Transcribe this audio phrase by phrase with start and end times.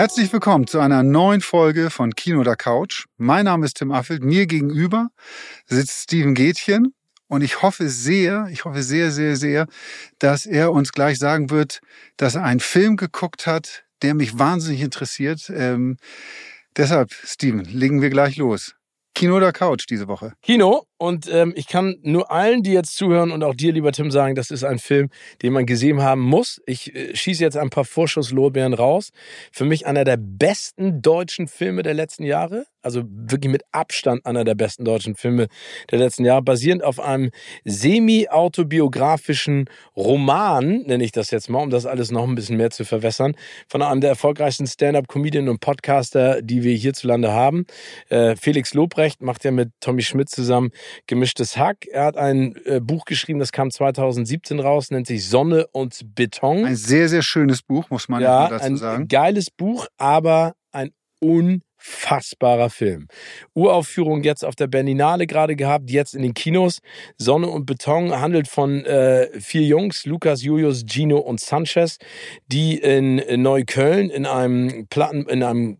[0.00, 3.04] Herzlich willkommen zu einer neuen Folge von Kino oder Couch.
[3.18, 4.24] Mein Name ist Tim Affelt.
[4.24, 5.10] Mir gegenüber
[5.66, 6.94] sitzt Steven Gätchen.
[7.28, 9.66] Und ich hoffe sehr, ich hoffe sehr, sehr, sehr,
[10.18, 11.80] dass er uns gleich sagen wird,
[12.16, 15.52] dass er einen Film geguckt hat, der mich wahnsinnig interessiert.
[15.54, 15.98] Ähm,
[16.78, 18.74] deshalb, Steven, legen wir gleich los.
[19.14, 20.32] Kino oder Couch diese Woche?
[20.40, 20.86] Kino.
[21.02, 24.34] Und ähm, ich kann nur allen, die jetzt zuhören und auch dir, lieber Tim, sagen,
[24.34, 25.08] das ist ein Film,
[25.40, 26.60] den man gesehen haben muss.
[26.66, 29.08] Ich äh, schieße jetzt ein paar Vorschusslorbeeren raus.
[29.50, 32.66] Für mich einer der besten deutschen Filme der letzten Jahre.
[32.82, 35.48] Also wirklich mit Abstand einer der besten deutschen Filme
[35.90, 36.42] der letzten Jahre.
[36.42, 37.30] Basierend auf einem
[37.64, 42.84] semi-autobiografischen Roman, nenne ich das jetzt mal, um das alles noch ein bisschen mehr zu
[42.84, 43.36] verwässern.
[43.68, 47.64] Von einem der erfolgreichsten Stand-Up-Comedian und Podcaster, die wir hierzulande haben.
[48.10, 50.72] Äh, Felix Lobrecht macht ja mit Tommy Schmidt zusammen
[51.06, 51.86] Gemischtes Hack.
[51.86, 56.64] Er hat ein äh, Buch geschrieben, das kam 2017 raus, nennt sich Sonne und Beton.
[56.64, 59.02] Ein sehr, sehr schönes Buch, muss man ja, dazu sagen.
[59.02, 63.08] Ein geiles Buch, aber ein unfassbarer Film.
[63.54, 66.78] Uraufführung jetzt auf der Berlinale gerade gehabt, jetzt in den Kinos.
[67.18, 71.98] Sonne und Beton handelt von äh, vier Jungs, Lukas, Julius, Gino und Sanchez,
[72.46, 75.79] die in Neukölln in einem Platten, in einem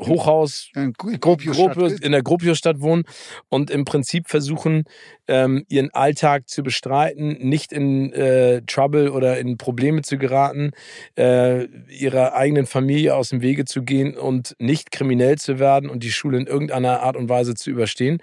[0.00, 2.00] Hochhaus in, Gropiusstadt.
[2.00, 3.04] in der Gropiusstadt wohnen
[3.48, 4.84] und im Prinzip versuchen,
[5.28, 10.72] ähm, ihren Alltag zu bestreiten, nicht in äh, Trouble oder in Probleme zu geraten,
[11.16, 16.02] äh, ihrer eigenen Familie aus dem Wege zu gehen und nicht kriminell zu werden und
[16.02, 18.22] die Schule in irgendeiner Art und Weise zu überstehen.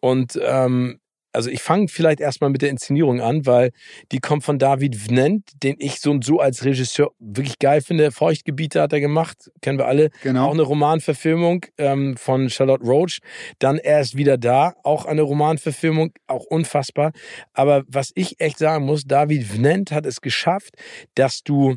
[0.00, 1.00] Und ähm,
[1.34, 3.72] also ich fange vielleicht erstmal mit der Inszenierung an, weil
[4.12, 8.12] die kommt von David Vnent, den ich so und so als Regisseur wirklich geil finde.
[8.12, 10.10] Feuchtgebiete hat er gemacht, kennen wir alle.
[10.22, 10.48] Genau.
[10.48, 13.18] Auch eine Romanverfilmung ähm, von Charlotte Roach.
[13.58, 17.12] Dann Er ist wieder da, auch eine Romanverfilmung, auch unfassbar.
[17.52, 20.74] Aber was ich echt sagen muss, David Vnent hat es geschafft,
[21.14, 21.76] dass du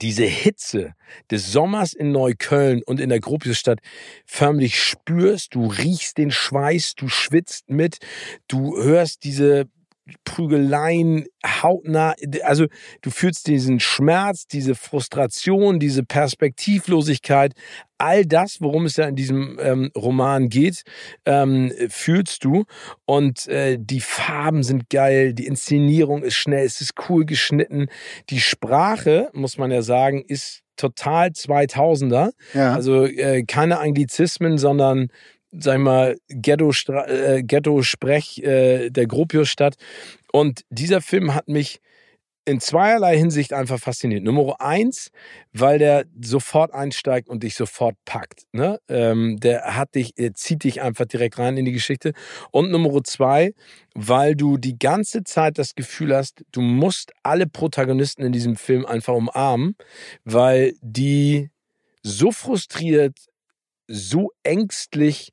[0.00, 0.94] diese Hitze
[1.30, 3.80] des Sommers in Neukölln und in der Gropiusstadt
[4.26, 7.98] förmlich spürst, du riechst den Schweiß, du schwitzt mit,
[8.48, 9.66] du hörst diese
[10.24, 12.66] Prügeleien hautnah, also
[13.00, 17.54] du fühlst diesen Schmerz, diese Frustration, diese Perspektivlosigkeit,
[17.96, 20.82] all das, worum es ja in diesem ähm, Roman geht,
[21.24, 22.64] ähm, fühlst du.
[23.06, 27.86] Und äh, die Farben sind geil, die Inszenierung ist schnell, es ist cool geschnitten.
[28.28, 32.32] Die Sprache, muss man ja sagen, ist total 2000er.
[32.52, 32.74] Ja.
[32.74, 35.08] Also äh, keine Anglizismen, sondern
[35.58, 37.80] sag ich mal, Ghetto-Sprech äh, Ghetto
[38.42, 39.76] äh, der Gropiusstadt.
[40.32, 41.80] Und dieser Film hat mich
[42.46, 44.22] in zweierlei Hinsicht einfach fasziniert.
[44.22, 45.10] Nummer eins,
[45.52, 48.44] weil der sofort einsteigt und dich sofort packt.
[48.52, 48.78] Ne?
[48.88, 52.12] Ähm, der hat dich, er zieht dich einfach direkt rein in die Geschichte.
[52.50, 53.54] Und Nummer zwei,
[53.94, 58.84] weil du die ganze Zeit das Gefühl hast, du musst alle Protagonisten in diesem Film
[58.84, 59.76] einfach umarmen,
[60.24, 61.50] weil die
[62.02, 63.18] so frustriert,
[63.88, 65.32] so ängstlich,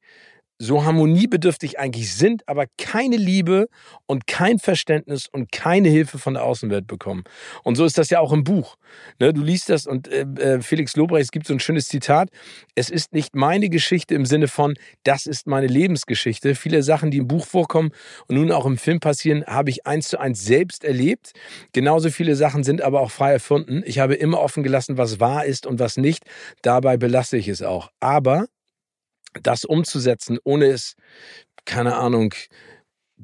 [0.62, 3.68] so harmoniebedürftig eigentlich sind, aber keine Liebe
[4.06, 7.24] und kein Verständnis und keine Hilfe von der Außenwelt bekommen.
[7.64, 8.76] Und so ist das ja auch im Buch.
[9.20, 12.30] Ne, du liest das und äh, äh Felix Lobrecht, es gibt so ein schönes Zitat,
[12.76, 16.54] es ist nicht meine Geschichte im Sinne von, das ist meine Lebensgeschichte.
[16.54, 17.92] Viele Sachen, die im Buch vorkommen
[18.28, 21.32] und nun auch im Film passieren, habe ich eins zu eins selbst erlebt.
[21.74, 23.82] Genauso viele Sachen sind aber auch frei erfunden.
[23.86, 26.24] Ich habe immer offen gelassen, was wahr ist und was nicht.
[26.62, 27.90] Dabei belasse ich es auch.
[28.00, 28.46] Aber
[29.42, 30.96] das umzusetzen, ohne es,
[31.66, 32.34] keine Ahnung,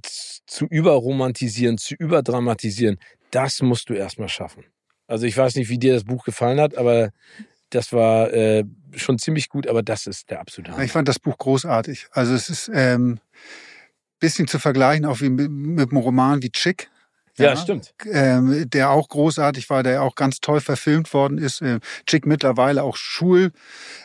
[0.02, 3.00] zu überromantisieren, zu überdramatisieren,
[3.32, 4.66] das musst du erstmal schaffen.
[5.08, 7.12] Also ich weiß nicht, wie dir das Buch gefallen hat, aber
[7.70, 8.64] das war äh,
[8.96, 10.84] schon ziemlich gut, aber das ist der absolute Hammer.
[10.84, 12.08] Ich fand das Buch großartig.
[12.12, 13.20] Also es ist ähm,
[14.20, 16.90] bisschen zu vergleichen, auch wie mit, mit einem Roman wie Chick,
[17.40, 17.94] ja, ja stimmt.
[18.12, 21.62] Ähm, der auch großartig war, der auch ganz toll verfilmt worden ist.
[21.62, 23.52] Äh, Chick mittlerweile auch Schul,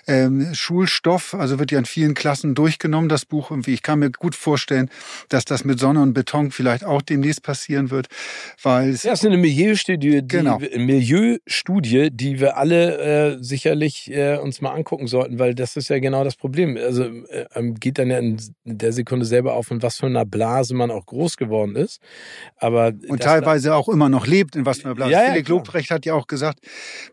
[0.06, 3.50] ähm, Schulstoff, also wird ja in vielen Klassen durchgenommen, das Buch.
[3.50, 3.74] Irgendwie.
[3.74, 4.90] Ich kann mir gut vorstellen,
[5.28, 8.08] dass das mit Sonne und Beton vielleicht auch demnächst passieren wird,
[8.62, 10.58] weil es ja, es ist eine Milieustudie, die, genau.
[10.58, 15.98] Milieustudie, die wir alle äh, sicherlich äh, uns mal angucken sollten, weil das ist ja
[15.98, 16.76] genau das Problem.
[16.76, 20.24] Also äh, ähm, geht dann ja in der Sekunde selber auf, in was für einer
[20.24, 22.00] Blase man auch groß geworden ist.
[22.56, 24.82] Aber und teilweise auch immer noch lebt, in was.
[24.82, 25.58] Ja, ja, Felix klar.
[25.58, 26.60] Lobrecht hat ja auch gesagt,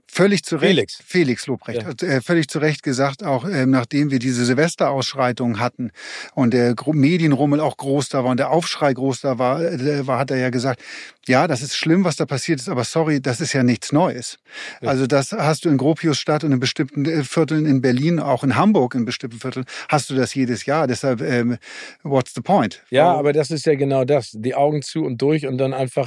[0.07, 1.01] völlig zu Recht, Felix.
[1.05, 1.87] Felix Lobrecht Ja.
[1.89, 5.91] hat äh, völlig zu Recht gesagt, auch ähm, nachdem wir diese Silvesterausschreitungen hatten
[6.33, 10.19] und der Medienrummel auch groß da war und der Aufschrei groß da war, äh, war,
[10.19, 10.81] hat er ja gesagt,
[11.27, 14.39] ja, das ist schlimm, was da passiert ist, aber sorry, das ist ja nichts Neues.
[14.81, 14.89] Ja.
[14.89, 18.55] Also das hast du in Gropiusstadt und in bestimmten äh, Vierteln in Berlin, auch in
[18.55, 20.87] Hamburg in bestimmten Vierteln, hast du das jedes Jahr.
[20.87, 21.57] Deshalb, ähm,
[22.01, 22.81] what's the point?
[22.89, 24.31] Ja, aber das ist ja genau das.
[24.33, 25.98] Die Augen zu und durch und dann einfach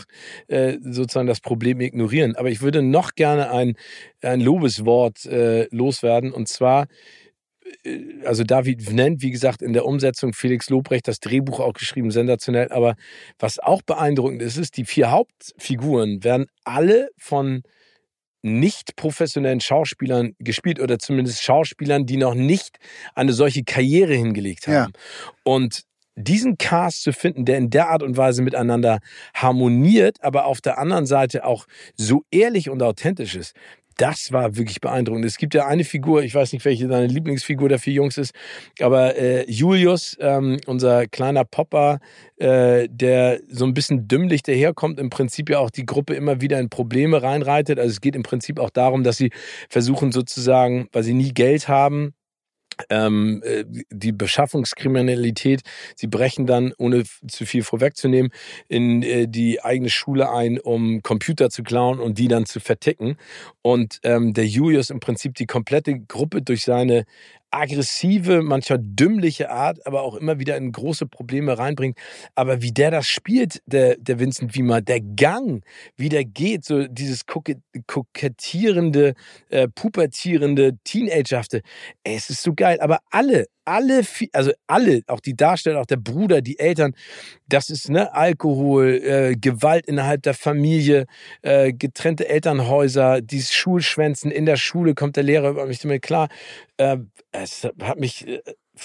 [0.49, 2.37] äh, sozusagen das Problem ignorieren.
[2.37, 3.77] Aber ich würde noch gerne ein,
[4.23, 6.33] ein Lobeswort äh, loswerden.
[6.33, 6.87] Und zwar,
[7.85, 12.11] äh, also David nennt, wie gesagt, in der Umsetzung Felix Lobrecht das Drehbuch auch geschrieben,
[12.11, 12.69] sensationell.
[12.71, 12.95] Aber
[13.39, 17.63] was auch beeindruckend ist, ist, die vier Hauptfiguren werden alle von
[18.45, 22.79] nicht professionellen Schauspielern gespielt oder zumindest Schauspielern, die noch nicht
[23.15, 24.83] eine solche Karriere hingelegt Ja.
[24.83, 24.93] haben.
[25.45, 25.83] Und
[26.17, 28.99] diesen Cast zu finden, der in der Art und Weise miteinander
[29.35, 31.67] harmoniert, aber auf der anderen Seite auch
[31.97, 33.55] so ehrlich und authentisch ist,
[33.97, 35.25] das war wirklich beeindruckend.
[35.25, 38.33] Es gibt ja eine Figur, ich weiß nicht, welche deine Lieblingsfigur der vier Jungs ist,
[38.81, 42.01] aber äh, Julius, ähm, unser kleiner Popper,
[42.37, 46.59] äh, der so ein bisschen dümmlich daherkommt, im Prinzip ja auch die Gruppe immer wieder
[46.59, 47.79] in Probleme reinreitet.
[47.79, 49.31] Also es geht im Prinzip auch darum, dass sie
[49.69, 52.15] versuchen sozusagen, weil sie nie Geld haben,
[52.91, 55.63] ähm, äh, die Beschaffungskriminalität.
[55.97, 58.33] Sie brechen dann, ohne zu viel vorwegzunehmen,
[58.69, 63.17] in äh, die eigene Schule ein, um Computer zu klauen und die dann zu verticken.
[63.63, 67.05] Und ähm, der Julius im Prinzip die komplette Gruppe durch seine
[67.53, 71.99] aggressive, manchmal dümmliche Art, aber auch immer wieder in große Probleme reinbringt.
[72.35, 75.65] Aber wie der das spielt, der, der Vincent Wiemer, der Gang,
[75.97, 79.15] wie der geht, so dieses koke- kokettierende,
[79.51, 81.63] äh, pubertierende, teenagerhafte,
[82.03, 82.81] es ist so geil.
[82.81, 86.95] Aber alle, alle, also alle, auch die Darsteller, auch der Bruder, die Eltern,
[87.49, 91.07] das ist ne Alkohol, äh, Gewalt innerhalb der Familie,
[91.43, 96.29] äh, getrennte Elternhäuser, dieses Schulschwänzen in der Schule kommt der Lehrer über mich damit klar.
[96.77, 96.99] Äh,
[97.33, 98.41] es hat mich äh,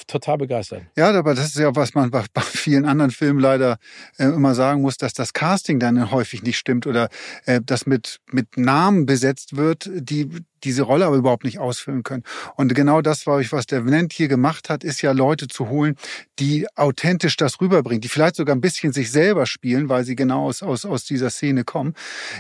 [0.06, 0.84] total begeistert.
[0.96, 3.78] Ja, aber das ist ja, was man bei bei vielen anderen Filmen leider
[4.18, 7.10] äh, immer sagen muss, dass das Casting dann häufig nicht stimmt oder
[7.46, 10.30] äh, das mit, mit Namen besetzt wird, die
[10.64, 12.24] diese Rolle aber überhaupt nicht ausfüllen können.
[12.56, 15.70] Und genau das, glaube ich, was der Venant hier gemacht hat, ist ja Leute zu
[15.70, 15.96] holen,
[16.40, 20.46] die authentisch das rüberbringen, die vielleicht sogar ein bisschen sich selber spielen, weil sie genau
[20.48, 21.94] aus, aus, aus dieser Szene kommen.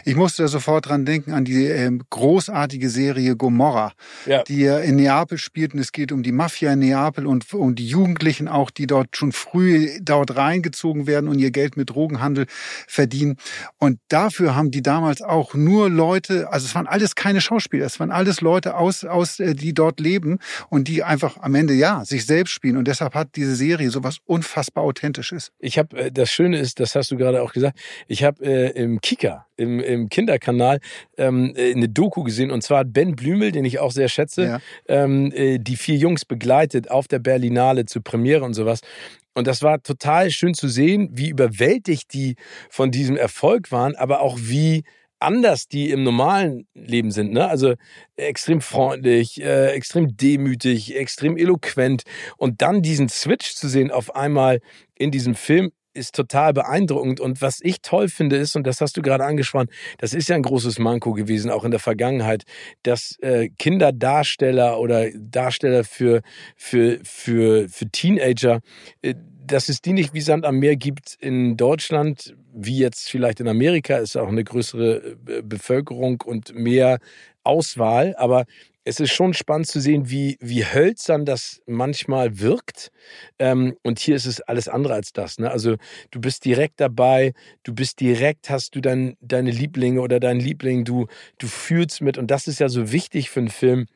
[0.06, 3.94] Ich musste da sofort dran denken an die ähm, großartige Serie Gomorra
[4.25, 4.44] Ja.
[4.44, 7.75] die ja in Neapel spielt und es geht um die Mafia in Neapel und um
[7.75, 12.46] die Jugendlichen auch, die dort schon früh dort reingezogen werden und ihr Geld mit Drogenhandel
[12.88, 13.38] verdienen.
[13.78, 18.00] Und dafür haben die damals auch nur Leute, also es waren alles keine Schauspieler, es
[18.00, 20.39] waren alles Leute aus, aus äh, die dort leben
[20.69, 22.77] und die einfach am Ende ja sich selbst spielen.
[22.77, 25.51] Und deshalb hat diese Serie sowas unfassbar authentisches.
[25.59, 27.77] Ich habe, äh, das Schöne ist, das hast du gerade auch gesagt,
[28.07, 30.80] ich habe äh, im Kika, im, im Kinderkanal,
[31.18, 34.44] ähm, äh, eine Doku gesehen und zwar hat Ben Blümel, den ich auch sehr schätze,
[34.44, 34.59] Ja.
[34.88, 38.81] ähm, äh, die vier Jungs begleitet auf der Berlinale zur Premiere und sowas.
[39.33, 42.36] Und das war total schön zu sehen, wie überwältigt die
[42.69, 44.83] von diesem Erfolg waren, aber auch wie
[45.19, 47.31] anders die im normalen Leben sind.
[47.34, 47.48] Ne?
[47.48, 47.74] Also
[48.16, 52.04] extrem freundlich, äh, extrem demütig, extrem eloquent.
[52.38, 54.60] Und dann diesen Switch zu sehen auf einmal
[54.96, 57.19] in diesem Film ist total beeindruckend.
[57.19, 60.36] Und was ich toll finde ist, und das hast du gerade angesprochen, das ist ja
[60.36, 62.44] ein großes Manko gewesen, auch in der Vergangenheit,
[62.84, 66.22] dass äh, Kinderdarsteller oder Darsteller für,
[66.56, 68.62] für, für, für Teenager,
[69.02, 69.16] äh,
[69.47, 73.47] dass es die nicht wie Sand am Meer gibt in Deutschland, wie jetzt vielleicht in
[73.47, 76.99] Amerika, ist auch eine größere äh, Bevölkerung und mehr
[77.44, 78.16] Auswahl.
[78.18, 78.45] Aber
[78.83, 82.92] es ist schon spannend zu sehen, wie, wie hölzern das manchmal wirkt.
[83.37, 85.39] Ähm, und hier ist es alles andere als das.
[85.39, 85.51] Ne?
[85.51, 85.75] Also
[86.11, 90.85] du bist direkt dabei, du bist direkt, hast du dein, deine Lieblinge oder deinen Liebling,
[90.85, 92.18] du, du fühlst mit.
[92.18, 93.87] Und das ist ja so wichtig für einen Film,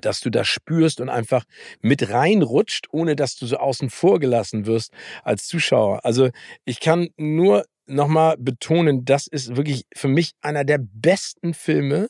[0.00, 1.44] dass du das spürst und einfach
[1.80, 4.92] mit reinrutscht, ohne dass du so außen vor gelassen wirst
[5.24, 6.04] als Zuschauer.
[6.04, 6.30] Also
[6.64, 12.08] ich kann nur nochmal betonen, das ist wirklich für mich einer der besten Filme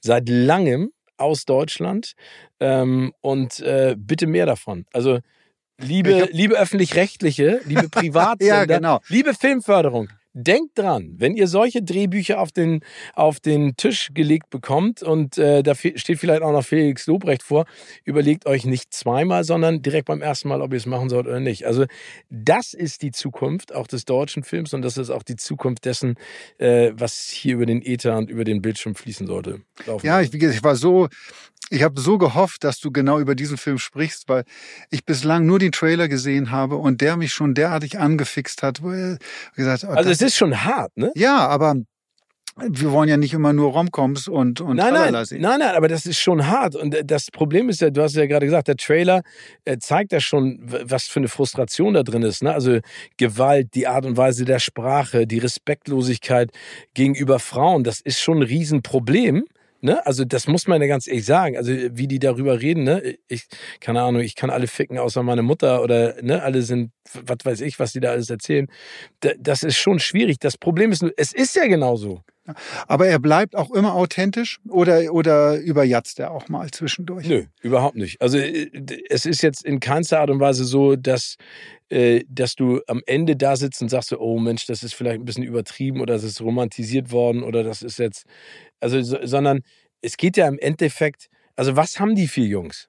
[0.00, 2.12] seit langem aus Deutschland
[2.60, 4.84] ähm, und äh, bitte mehr davon.
[4.92, 5.20] Also
[5.78, 9.00] liebe, hab- liebe öffentlich-rechtliche, liebe Privatsender, Ja, genau.
[9.08, 12.80] liebe Filmförderung, denkt dran, wenn ihr solche Drehbücher auf den,
[13.14, 17.66] auf den Tisch gelegt bekommt und äh, da steht vielleicht auch noch Felix Lobrecht vor,
[18.04, 21.40] überlegt euch nicht zweimal, sondern direkt beim ersten Mal, ob ihr es machen sollt oder
[21.40, 21.66] nicht.
[21.66, 21.84] Also
[22.30, 26.16] das ist die Zukunft auch des deutschen Films und das ist auch die Zukunft dessen,
[26.58, 29.60] äh, was hier über den Äther und über den Bildschirm fließen sollte.
[29.86, 31.08] Laufen Ja, ich, ich war so
[31.72, 34.44] Ich habe so gehofft, dass du genau über diesen Film sprichst, weil
[34.90, 38.82] ich bislang nur den Trailer gesehen habe und der mich schon derartig angefixt hat,
[39.56, 41.10] gesagt, oh, Also es ist schon hart, ne?
[41.14, 41.76] ja, aber
[42.60, 45.40] wir wollen ja nicht immer nur Romcoms und und Nein, nein, sehen.
[45.40, 46.76] nein, nein, aber das ist schon hart.
[46.76, 49.22] Und äh, das Problem ist ja, du hast ja gerade gesagt, der Trailer
[49.64, 52.42] äh, zeigt ja schon, was für eine Frustration da drin ist.
[52.42, 52.52] Ne?
[52.52, 52.80] Also
[53.16, 56.50] Gewalt, die Art und Weise der Sprache, die Respektlosigkeit
[56.92, 59.44] gegenüber Frauen, das ist schon ein Riesenproblem.
[59.84, 60.04] Ne?
[60.06, 61.56] Also das muss man ja ganz ehrlich sagen.
[61.56, 63.16] Also wie die darüber reden, ne?
[63.26, 63.46] Ich,
[63.80, 67.60] keine Ahnung, ich kann alle ficken außer meine Mutter oder ne, alle sind, was weiß
[67.62, 68.68] ich, was die da alles erzählen.
[69.20, 70.38] Da, das ist schon schwierig.
[70.38, 72.22] Das Problem ist nur, es ist ja genauso.
[72.88, 77.26] Aber er bleibt auch immer authentisch oder oder überjatzt er auch mal zwischendurch.
[77.28, 78.20] Nö, überhaupt nicht.
[78.20, 78.68] Also äh,
[79.08, 81.36] es ist jetzt in keinster Art und Weise so, dass,
[81.88, 85.20] äh, dass du am Ende da sitzt und sagst so, oh Mensch, das ist vielleicht
[85.20, 88.24] ein bisschen übertrieben oder das ist romantisiert worden oder das ist jetzt,
[88.80, 89.60] also, so, sondern
[90.00, 92.88] es geht ja im Endeffekt, also was haben die vier Jungs?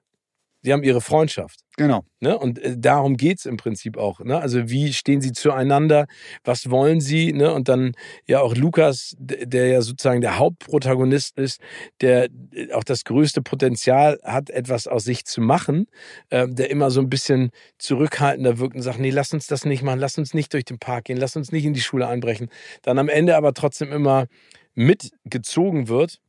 [0.64, 1.60] Sie haben ihre Freundschaft.
[1.76, 2.06] Genau.
[2.20, 2.38] Ne?
[2.38, 4.20] Und äh, darum geht's im Prinzip auch.
[4.20, 4.40] Ne?
[4.40, 6.06] Also wie stehen sie zueinander?
[6.42, 7.34] Was wollen sie?
[7.34, 7.52] Ne?
[7.52, 7.92] Und dann
[8.26, 11.60] ja auch Lukas, der ja sozusagen der Hauptprotagonist ist,
[12.00, 15.84] der äh, auch das größte Potenzial hat, etwas aus sich zu machen,
[16.30, 19.82] ähm, der immer so ein bisschen zurückhaltender wirkt und sagt, nee, lass uns das nicht
[19.82, 22.48] machen, lass uns nicht durch den Park gehen, lass uns nicht in die Schule einbrechen.
[22.80, 24.28] Dann am Ende aber trotzdem immer
[24.74, 26.20] mitgezogen wird.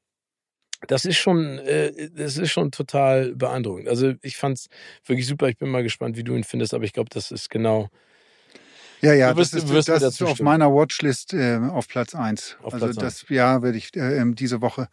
[0.87, 3.87] Das ist schon, äh, das ist schon total beeindruckend.
[3.87, 4.67] Also ich fand's
[5.05, 5.47] wirklich super.
[5.49, 7.89] Ich bin mal gespannt, wie du ihn findest, aber ich glaube, das ist genau
[9.01, 12.15] Ja, ja, Du wirst- das ist, das dazu ist auf meiner Watchlist äh, auf Platz
[12.15, 12.57] eins.
[12.63, 14.87] Auf also Platz das ja werde ich äh, ähm, diese Woche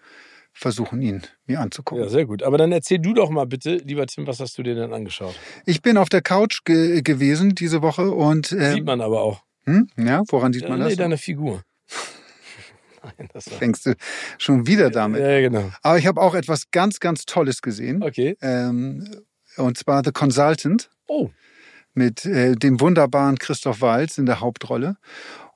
[0.52, 2.04] versuchen, ihn mir anzugucken.
[2.04, 2.42] ja sehr gut.
[2.42, 5.34] Aber dann erzähl du doch mal bitte, lieber Tim, was hast du dir denn angeschaut?
[5.64, 9.42] Ich bin auf der Couch ge gewesen diese Woche und Sieht ähm, man aber auch.
[9.64, 9.88] hm?
[9.96, 10.96] ja, woran sieht man nee, das?
[10.96, 11.62] deine Figur.
[13.18, 13.28] Nein.
[13.38, 13.94] Fängst du
[14.38, 15.20] schon wieder damit.
[15.20, 15.70] Ja, genau.
[15.82, 18.02] Aber ich habe auch etwas ganz, ganz Tolles gesehen.
[18.02, 18.36] Okay.
[18.40, 19.08] Ähm,
[19.56, 21.30] und zwar The Consultant Oh,
[21.94, 24.96] mit äh, dem wunderbaren Christoph Waltz in der Hauptrolle.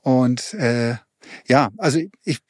[0.02, 0.96] Und äh,
[1.46, 2.40] ja, also ich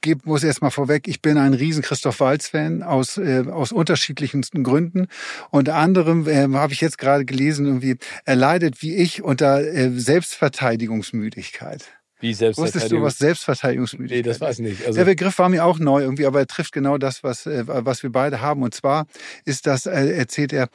[0.00, 4.62] geb, muss erst mal vorweg, ich bin ein riesen Christoph Waltz-Fan aus, äh, aus unterschiedlichsten
[4.62, 5.08] Gründen.
[5.50, 9.90] Unter anderem äh, habe ich jetzt gerade gelesen, irgendwie, er leidet wie ich unter äh,
[9.90, 11.84] Selbstverteidigungsmüdigkeit.
[12.20, 13.02] Wie Wusstest du, Selbstverteidigung.
[13.02, 14.86] was Selbstverteidigungsmüdigkeit Nee, das weiß ich nicht.
[14.86, 17.64] Also, der Begriff war mir auch neu irgendwie, aber er trifft genau das, was, äh,
[17.66, 18.62] was wir beide haben.
[18.62, 19.06] Und zwar
[19.44, 20.68] ist das, äh, erzählt er,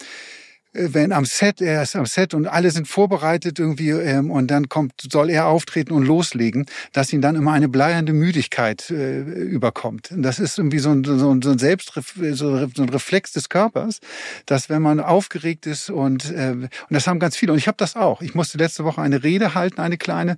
[0.73, 4.69] wenn am Set, er ist am Set und alle sind vorbereitet irgendwie ähm, und dann
[4.69, 10.11] kommt, soll er auftreten und loslegen, dass ihn dann immer eine bleiernde Müdigkeit äh, überkommt.
[10.11, 13.49] Und das ist irgendwie so ein, so ein, so ein Selbstref so ein Reflex des
[13.49, 13.99] Körpers,
[14.45, 17.77] dass wenn man aufgeregt ist und, äh, und das haben ganz viele und ich habe
[17.77, 18.21] das auch.
[18.21, 20.37] Ich musste letzte Woche eine Rede halten, eine kleine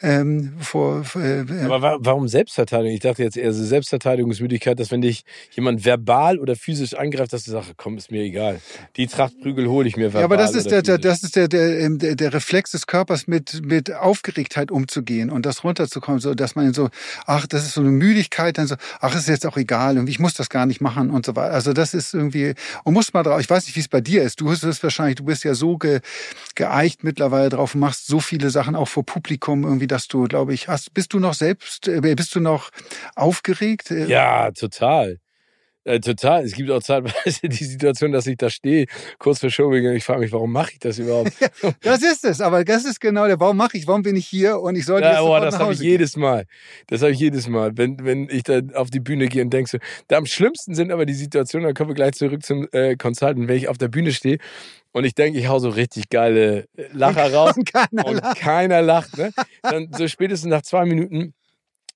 [0.00, 2.94] ähm, vor äh, aber wa warum Selbstverteidigung?
[2.94, 7.44] Ich dachte jetzt eher so Selbstverteidigungsmüdigkeit, dass wenn dich jemand verbal oder physisch angreift, dass
[7.44, 8.60] du sagst, komm, ist mir egal.
[8.96, 10.20] Die Trachtprügel hole ich mir verbal.
[10.20, 13.64] Ja, aber das ist der, der, das ist der, der, der, Reflex des Körpers, mit,
[13.64, 16.88] mit Aufgeregtheit umzugehen und das runterzukommen, so dass man so,
[17.26, 20.18] ach, das ist so eine Müdigkeit, dann so, ach, ist jetzt auch egal, irgendwie, ich
[20.18, 21.52] muss das gar nicht machen und so weiter.
[21.52, 22.54] Also das ist irgendwie,
[22.84, 24.40] und muss mal drauf, ich weiß nicht, wie es bei dir ist.
[24.40, 26.00] Du hast es wahrscheinlich, du bist ja so ge,
[26.54, 30.54] geeicht mittlerweile drauf und machst so viele Sachen auch vor Publikum irgendwie, dass du, glaube
[30.54, 32.70] ich, hast, bist du noch selbst, äh, bist du noch
[33.14, 33.90] aufgeregt?
[33.90, 35.18] Äh, Ja, total.
[35.84, 36.44] Äh, total.
[36.44, 38.86] Es gibt auch zeitweise die Situation, dass ich da stehe,
[39.18, 41.32] kurz vor Showbeginn, und ich frage mich, warum mache ich das überhaupt?
[41.82, 44.60] Das ist es, aber das ist genau der, warum mache ich, warum bin ich hier
[44.60, 45.90] und ich sollte Ja, jetzt oh, das habe ich gehen.
[45.90, 46.44] jedes Mal.
[46.86, 49.68] Das habe ich jedes Mal, wenn, wenn ich da auf die Bühne gehe und denke
[49.70, 52.96] so, da am schlimmsten sind aber die Situationen, da kommen wir gleich zurück zum äh,
[52.96, 54.38] Consultant, wenn ich auf der Bühne stehe
[54.92, 58.38] und ich denke, ich hau so richtig geile äh, Lacher raus Und keiner und lacht.
[58.38, 59.18] keiner lacht.
[59.18, 59.32] Ne?
[59.62, 61.34] Dann so spätestens nach zwei Minuten,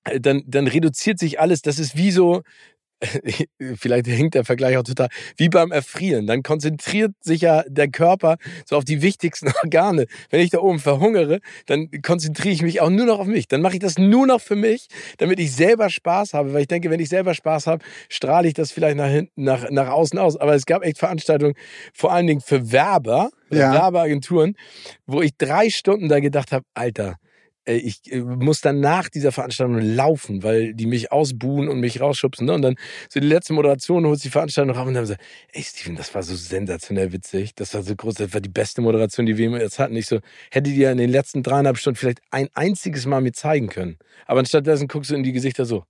[0.03, 1.61] äh, dann, dann reduziert sich alles.
[1.61, 2.43] Das ist wie so,
[3.75, 6.27] vielleicht hinkt der Vergleich auch total, wie beim Erfrieren.
[6.27, 10.05] Dann konzentriert sich ja der Körper so auf die wichtigsten Organe.
[10.29, 13.47] Wenn ich da oben verhungere, dann konzentriere ich mich auch nur noch auf mich.
[13.47, 14.87] Dann mache ich das nur noch für mich,
[15.17, 16.53] damit ich selber Spaß habe.
[16.53, 19.69] Weil ich denke, wenn ich selber Spaß habe, strahle ich das vielleicht nach hinten, nach,
[19.69, 20.35] nach außen aus.
[20.37, 21.53] Aber es gab echt Veranstaltungen,
[21.93, 23.73] vor allen Dingen für Werber, Ja.
[23.73, 24.55] Werbeagenturen,
[25.07, 27.15] wo ich drei Stunden da gedacht habe, Alter,
[27.77, 32.45] ich äh, muss dann nach dieser Veranstaltung laufen, weil die mich ausbuhen und mich rausschubsen.
[32.45, 32.53] Ne?
[32.53, 32.75] Und dann
[33.09, 35.15] so die letzte Moderation holst die Veranstaltung raus und dann so,
[35.53, 37.55] ey Steven, das war so sensationell witzig.
[37.55, 39.95] Das war so groß, das war die beste Moderation, die wir jetzt hatten.
[39.95, 40.19] Ich so,
[40.51, 43.97] hätte dir in den letzten dreieinhalb Stunden vielleicht ein einziges Mal mir zeigen können.
[44.25, 45.83] Aber anstattdessen guckst du in die Gesichter so.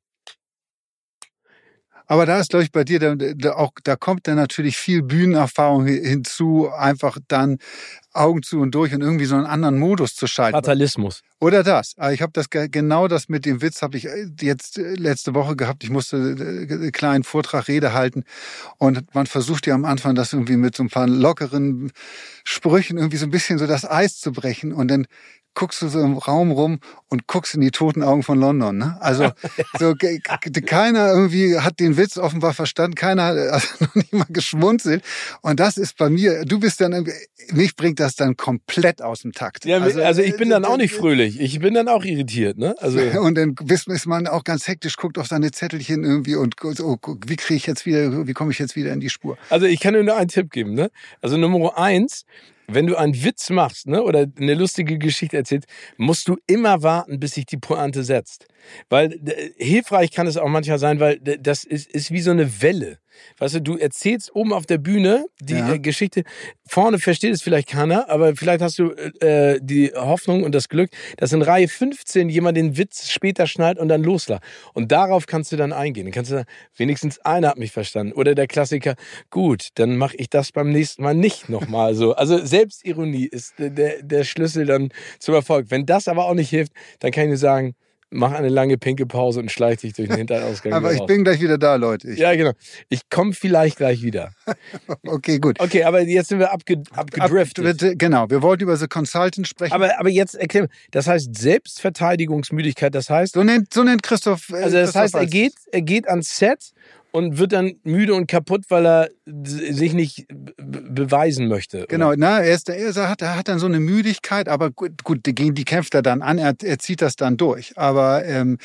[2.09, 5.03] Aber da ist, glaube ich, bei dir da, da auch, da kommt dann natürlich viel
[5.03, 7.59] Bühnenerfahrung hi- hinzu, einfach dann
[8.13, 10.55] Augen zu und durch und irgendwie so einen anderen Modus zu schalten.
[10.55, 11.21] Fatalismus.
[11.39, 11.93] Oder das.
[11.97, 15.35] Aber ich habe das genau das mit dem Witz habe ich äh, jetzt äh, letzte
[15.35, 15.83] Woche gehabt.
[15.83, 18.23] Ich musste äh, einen kleinen Vortrag Rede halten
[18.77, 21.91] und man versucht ja am Anfang das irgendwie mit so ein paar lockeren
[22.43, 25.05] Sprüchen irgendwie so ein bisschen so das Eis zu brechen und dann
[25.53, 26.79] guckst du so im Raum rum
[27.10, 28.77] und guckst in die toten Augen von London.
[28.77, 28.98] Ne?
[29.01, 29.32] Also
[29.77, 29.94] so,
[30.65, 35.03] keiner irgendwie hat den Witz offenbar verstanden, keiner hat also noch nicht mal geschmunzelt.
[35.41, 37.08] Und das ist bei mir, du bist dann,
[37.51, 39.65] mich bringt das dann komplett aus dem Takt.
[39.65, 41.39] Ja, also, also ich bin dann auch nicht fröhlich.
[41.39, 42.58] Ich bin dann auch irritiert.
[42.58, 42.75] Ne?
[42.79, 46.98] Also und dann ist man auch ganz hektisch, guckt auf seine Zettelchen irgendwie und oh,
[47.25, 49.38] wie kriege ich jetzt wieder, wie komme ich jetzt wieder in die Spur?
[49.50, 50.74] Also ich kann dir nur einen Tipp geben.
[50.74, 50.91] Ne?
[51.22, 52.25] Also Nummer eins,
[52.71, 57.19] wenn du einen Witz machst ne, oder eine lustige Geschichte erzählst, musst du immer warten,
[57.19, 58.47] bis sich die Pointe setzt.
[58.89, 59.19] Weil
[59.57, 62.99] hilfreich kann es auch manchmal sein, weil das ist, ist wie so eine Welle.
[63.38, 65.73] Weißt du, du erzählst oben auf der Bühne die ja.
[65.73, 66.23] äh, Geschichte.
[66.67, 70.89] Vorne versteht es vielleicht keiner, aber vielleicht hast du äh, die Hoffnung und das Glück,
[71.17, 74.43] dass in Reihe 15 jemand den Witz später schnallt und dann loslacht.
[74.73, 76.05] Und darauf kannst du dann eingehen.
[76.05, 78.13] Dann kannst du sagen, wenigstens einer hat mich verstanden.
[78.13, 78.95] Oder der Klassiker,
[79.29, 82.13] gut, dann mache ich das beim nächsten Mal nicht nochmal so.
[82.13, 85.67] Also Selbstironie ist der, der Schlüssel dann zum Erfolg.
[85.69, 87.75] Wenn das aber auch nicht hilft, dann kann ich nur sagen,
[88.11, 90.73] mach eine lange pinke Pause und schleich dich durch den Hinterausgang.
[90.73, 91.07] aber ich raus.
[91.07, 92.11] bin gleich wieder da, Leute.
[92.11, 92.51] Ich ja, genau.
[92.89, 94.31] Ich komme vielleicht gleich wieder.
[95.05, 95.59] okay, gut.
[95.59, 97.83] Okay, aber jetzt sind wir abge abgedriftet.
[97.83, 99.73] Ab, genau, wir wollten über The Consultant sprechen.
[99.73, 103.33] Aber, aber jetzt erklär das heißt Selbstverteidigungsmüdigkeit, das heißt...
[103.33, 104.49] So nennt, so nennt Christoph...
[104.49, 106.73] Äh, also das Christoph heißt, er geht, er geht ans Set
[107.11, 111.85] und wird dann müde und kaputt, weil er sich nicht beweisen möchte.
[111.87, 115.23] Genau, na, er, ist, er, hat, er hat dann so eine Müdigkeit, aber gut, gut
[115.23, 117.77] gegen die kämpft er dann an, er, er zieht das dann durch.
[117.77, 118.57] Aber ähm,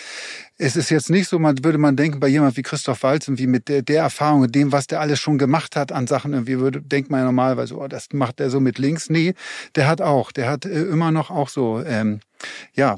[0.58, 3.38] es ist jetzt nicht so, man würde man denken, bei jemand wie Christoph Walz und
[3.38, 6.32] wie mit der, der Erfahrung und dem, was der alles schon gemacht hat an Sachen,
[6.32, 9.10] irgendwie würde, denkt man ja normalerweise, oh, das macht er so mit links.
[9.10, 9.34] Nee,
[9.74, 12.20] der hat auch, der hat äh, immer noch auch so, ähm,
[12.74, 12.96] ja,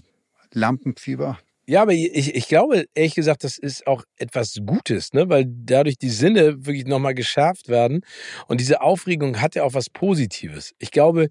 [0.52, 1.38] Lampenfieber,
[1.68, 5.28] ja, aber ich, ich glaube, ehrlich gesagt, das ist auch etwas Gutes, ne?
[5.28, 8.02] weil dadurch die Sinne wirklich nochmal geschärft werden.
[8.46, 10.74] Und diese Aufregung hat ja auch was Positives.
[10.78, 11.28] Ich glaube,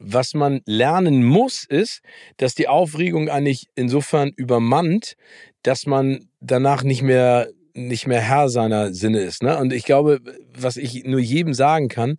[0.00, 2.00] was man lernen muss, ist,
[2.38, 5.14] dass die Aufregung eigentlich insofern übermannt,
[5.62, 7.48] dass man danach nicht mehr
[7.86, 9.42] nicht mehr Herr seiner Sinne ist.
[9.42, 9.56] Ne?
[9.58, 10.20] Und ich glaube,
[10.54, 12.16] was ich nur jedem sagen kann,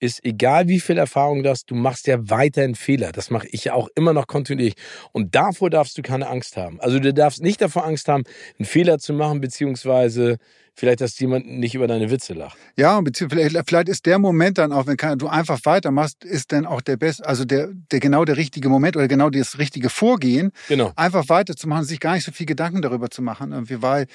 [0.00, 3.12] ist, egal wie viel Erfahrung du hast, du machst ja weiterhin Fehler.
[3.12, 4.76] Das mache ich ja auch immer noch kontinuierlich.
[5.12, 6.80] Und davor darfst du keine Angst haben.
[6.80, 8.24] Also du darfst nicht davor Angst haben,
[8.58, 10.38] einen Fehler zu machen, beziehungsweise
[10.74, 12.56] vielleicht, dass jemand nicht über deine Witze lacht.
[12.76, 16.66] Ja, beziehungsweise vielleicht, vielleicht ist der Moment dann auch, wenn du einfach weitermachst, ist dann
[16.66, 20.52] auch der beste, also der, der genau der richtige Moment oder genau das richtige Vorgehen,
[20.68, 20.92] genau.
[20.96, 23.52] einfach weiterzumachen, sich gar nicht so viel Gedanken darüber zu machen.
[23.52, 24.06] Irgendwie, weil,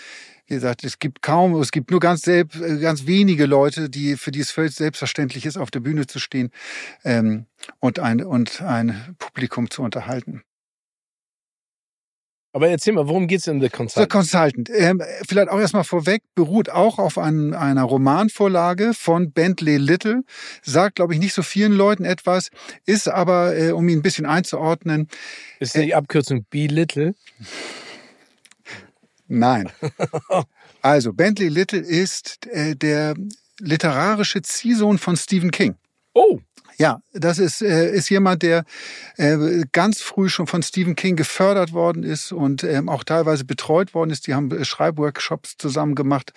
[0.47, 4.31] wie gesagt, es gibt kaum, es gibt nur ganz, selbst, ganz wenige Leute, die, für
[4.31, 6.51] die es völlig selbstverständlich ist, auf der Bühne zu stehen
[7.03, 7.45] ähm,
[7.79, 10.41] und, ein, und ein Publikum zu unterhalten.
[12.53, 14.12] Aber erzähl mal, worum geht es in The Consultant?
[14.12, 14.69] The Consultant.
[14.73, 20.23] Ähm, vielleicht auch erstmal vorweg, beruht auch auf ein, einer Romanvorlage von Bentley Little.
[20.63, 22.49] Sagt, glaube ich, nicht so vielen Leuten etwas,
[22.86, 25.07] ist aber, äh, um ihn ein bisschen einzuordnen.
[25.60, 27.13] Ist die Abkürzung Be Little?
[29.27, 29.71] Nein.
[30.83, 33.15] Also, Bentley Little ist äh, der
[33.59, 35.75] literarische Ziehsohn von Stephen King.
[36.13, 36.39] Oh.
[36.79, 38.63] Ja, das ist, äh, ist jemand, der
[39.17, 43.95] äh, ganz früh schon von Stephen King gefördert worden ist und ähm, auch teilweise betreut
[43.95, 44.27] worden ist.
[44.27, 46.33] Die haben äh, Schreibworkshops zusammen gemacht.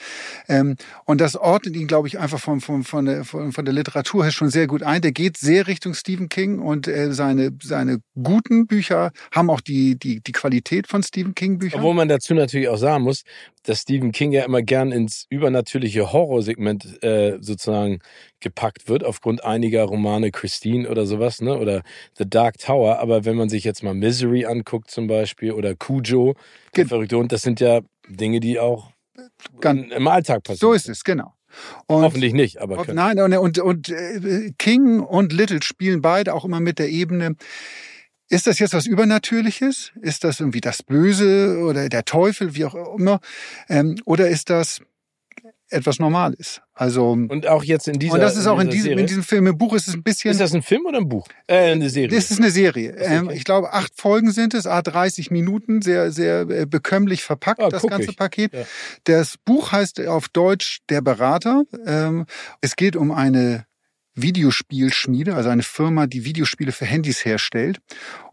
[0.48, 3.74] Ähm, und das ordnet ihn, glaube ich, einfach von, von, von, der, von, von der
[3.74, 5.02] Literatur her schon sehr gut ein.
[5.02, 9.98] Der geht sehr Richtung Stephen King und äh, seine, seine guten Bücher haben auch die,
[9.98, 11.80] die, die Qualität von Stephen King Büchern.
[11.80, 13.24] Obwohl man dazu natürlich auch sagen muss,
[13.62, 17.98] dass Stephen King ja immer gern ins übernatürliche Horrorsegment äh, sozusagen
[18.40, 21.58] gepackt wird, aufgrund einiger Romane Christine oder sowas, ne?
[21.58, 21.82] Oder
[22.16, 22.98] The Dark Tower.
[22.98, 26.34] Aber wenn man sich jetzt mal Misery anguckt zum Beispiel oder Cujo,
[26.76, 28.90] der verrückte Hund, das sind ja Dinge, die auch
[29.60, 30.70] Gan im Alltag passieren.
[30.70, 31.34] So ist es, genau.
[31.86, 32.78] Und Hoffentlich nicht, aber.
[32.78, 36.88] Und, nein, und, und, und äh, King und Little spielen beide auch immer mit der
[36.88, 37.36] Ebene.
[38.30, 39.92] Ist das jetzt was Übernatürliches?
[40.00, 43.20] Ist das irgendwie das Böse oder der Teufel, wie auch immer?
[43.68, 44.80] Ähm, oder ist das
[45.68, 46.60] etwas Normales.
[46.74, 49.46] Also und auch jetzt in dieser und das ist auch in, diesem, in diesem Film
[49.46, 50.30] im Buch ist es ein bisschen.
[50.30, 51.26] Ist das ein Film oder ein Buch?
[51.46, 52.16] Äh, eine Serie.
[52.16, 52.92] Das ist eine Serie.
[52.98, 57.60] Ähm, ich glaube acht Folgen sind es, a 30 Minuten, sehr sehr äh, bekömmlich verpackt
[57.60, 58.16] ah, das ganze ich.
[58.16, 58.52] Paket.
[58.52, 58.64] Ja.
[59.04, 61.64] Das Buch heißt auf Deutsch Der Berater.
[61.86, 62.26] Ähm,
[62.60, 63.64] es geht um eine
[64.22, 67.78] Videospielschmiede, also eine Firma, die Videospiele für Handys herstellt.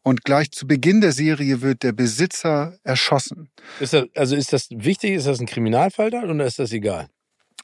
[0.04, 3.50] Und gleich zu Beginn der Serie wird der Besitzer erschossen.
[3.80, 5.12] Ist das, also ist das wichtig?
[5.12, 7.08] Ist das ein Kriminalfall da oder ist das egal?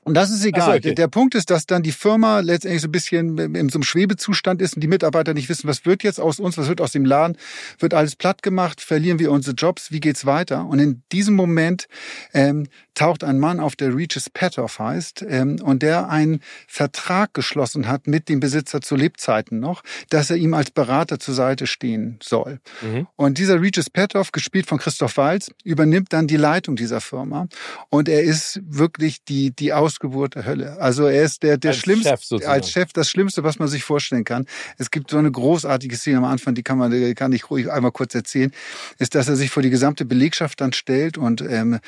[0.06, 0.66] Und das ist egal.
[0.66, 0.80] So, okay.
[0.82, 3.84] der, der Punkt ist, dass dann die Firma letztendlich so ein bisschen in so einem
[3.84, 6.92] Schwebezustand ist und die Mitarbeiter nicht wissen, was wird jetzt aus uns, was wird aus
[6.92, 7.38] dem Laden,
[7.80, 10.66] wird alles platt gemacht, verlieren wir unsere Jobs, wie geht's weiter?
[10.66, 11.88] Und in diesem Moment
[12.34, 17.88] ähm, taucht ein Mann auf, der Regis Petoff heißt, ähm, und der einen Vertrag geschlossen
[17.88, 22.20] hat mit dem Besitzer zu Lebzeiten noch, dass er ihm als Berater zur Seite stehen
[22.22, 22.60] soll.
[22.82, 23.08] Mhm.
[23.16, 27.48] Und dieser Regis Petoff, gespielt von Christoph Walz, übernimmt dann die Leitung dieser Firma.
[27.90, 30.80] Und er ist wirklich die, die Ausgeburt der Hölle.
[30.80, 32.54] Also er ist der, der Als schlimmste, Chef sozusagen.
[32.54, 34.46] als Chef das Schlimmste, was man sich vorstellen kann.
[34.78, 37.72] Es gibt so eine großartige Szene am Anfang, die kann man, die kann ich ruhig
[37.72, 38.52] einmal kurz erzählen,
[39.00, 41.80] ist, dass er sich vor die gesamte Belegschaft dann stellt und ähm,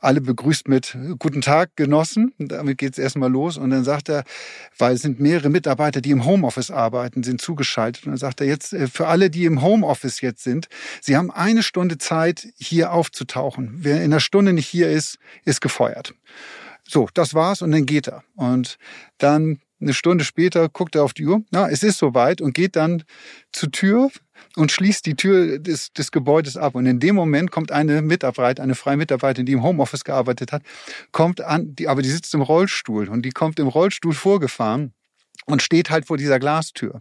[0.00, 2.32] alle begrüßt mit Guten Tag, Genossen.
[2.38, 3.56] Damit geht's erstmal los.
[3.56, 4.24] Und dann sagt er,
[4.78, 8.04] weil es sind mehrere Mitarbeiter, die im Homeoffice arbeiten, sind zugeschaltet.
[8.04, 10.68] Und dann sagt er jetzt, äh, für alle, die im Homeoffice jetzt sind,
[11.00, 13.72] sie haben eine Stunde Zeit, hier aufzutauchen.
[13.78, 16.14] Wer in einer Stunde nicht hier ist, ist gefeuert.
[16.86, 18.22] So, das war's und dann geht er.
[18.36, 18.78] Und
[19.18, 22.76] dann eine Stunde später guckt er auf die Uhr, na, es ist soweit und geht
[22.76, 23.02] dann
[23.52, 24.10] zur Tür
[24.56, 26.74] und schließt die Tür des, des Gebäudes ab.
[26.74, 30.62] Und in dem Moment kommt eine Mitarbeiter, eine freie Mitarbeiterin, die im Homeoffice gearbeitet hat,
[31.10, 34.92] kommt an, die, aber die sitzt im Rollstuhl und die kommt im Rollstuhl vorgefahren
[35.46, 36.98] und steht halt vor dieser Glastür.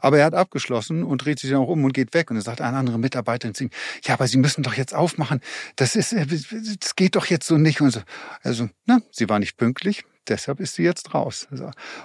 [0.00, 2.30] Aber er hat abgeschlossen und dreht sich dann auch um und geht weg.
[2.30, 3.70] Und er sagt eine andere Mitarbeiterin zu ihm,
[4.04, 5.40] ja, aber Sie müssen doch jetzt aufmachen.
[5.76, 7.80] Das ist, äh, das geht doch jetzt so nicht.
[7.80, 8.00] Und so,
[8.42, 10.04] also, na, sie war nicht pünktlich.
[10.28, 11.48] Deshalb ist sie jetzt raus.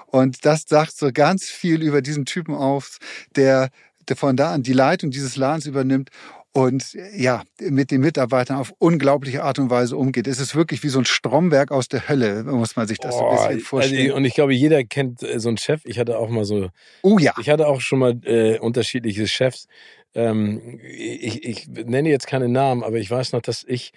[0.08, 2.98] Und das sagt so ganz viel über diesen Typen auf,
[3.36, 3.70] der
[4.16, 6.10] von da an die Leitung dieses Ladens übernimmt
[6.58, 10.26] und ja, mit den Mitarbeitern auf unglaubliche Art und Weise umgeht.
[10.26, 13.28] Es ist wirklich wie so ein Stromwerk aus der Hölle, muss man sich das so
[13.28, 14.12] ein bisschen Also, vorstellen.
[14.14, 15.82] und ich glaube, jeder kennt äh, so einen Chef.
[15.86, 16.70] Ich hatte auch mal so,
[17.04, 17.36] oh ja.
[17.40, 19.68] ich hatte auch schon mal äh, unterschiedliche Chefs.
[20.16, 23.92] Ähm, ich, ich nenne jetzt keine Namen, aber ich weiß noch, dass ich,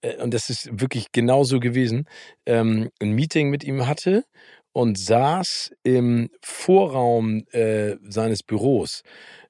[0.00, 2.08] äh, und das ist wirklich genauso gewesen,
[2.46, 4.24] ähm, ein Meeting mit ihm hatte
[4.72, 9.02] und saß im Vorraum äh, seines Büros.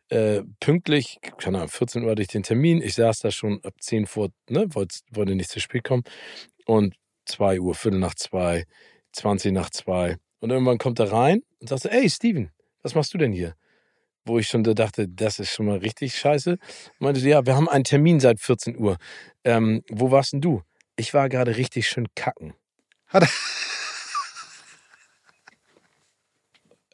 [0.09, 2.81] Äh, pünktlich, keine Ahnung, 14 Uhr hatte ich den Termin.
[2.81, 6.05] Ich saß da schon ab 10 vor, ne, wollte, wollte nicht zu spät kommen.
[6.67, 6.95] Und
[7.27, 8.65] 2 Uhr, Viertel nach zwei,
[9.13, 10.17] 20 nach zwei.
[10.41, 12.51] Und irgendwann kommt er rein und sagt, so, ey Steven,
[12.83, 13.55] was machst du denn hier?
[14.25, 16.59] Wo ich schon da dachte, das ist schon mal richtig scheiße.
[16.99, 18.99] Meinte, sie, ja, wir haben einen Termin seit 14 Uhr.
[19.45, 20.63] Ähm, wo warst denn du?
[20.97, 22.55] Ich war gerade richtig schön kacken.
[23.09, 23.29] Hat er-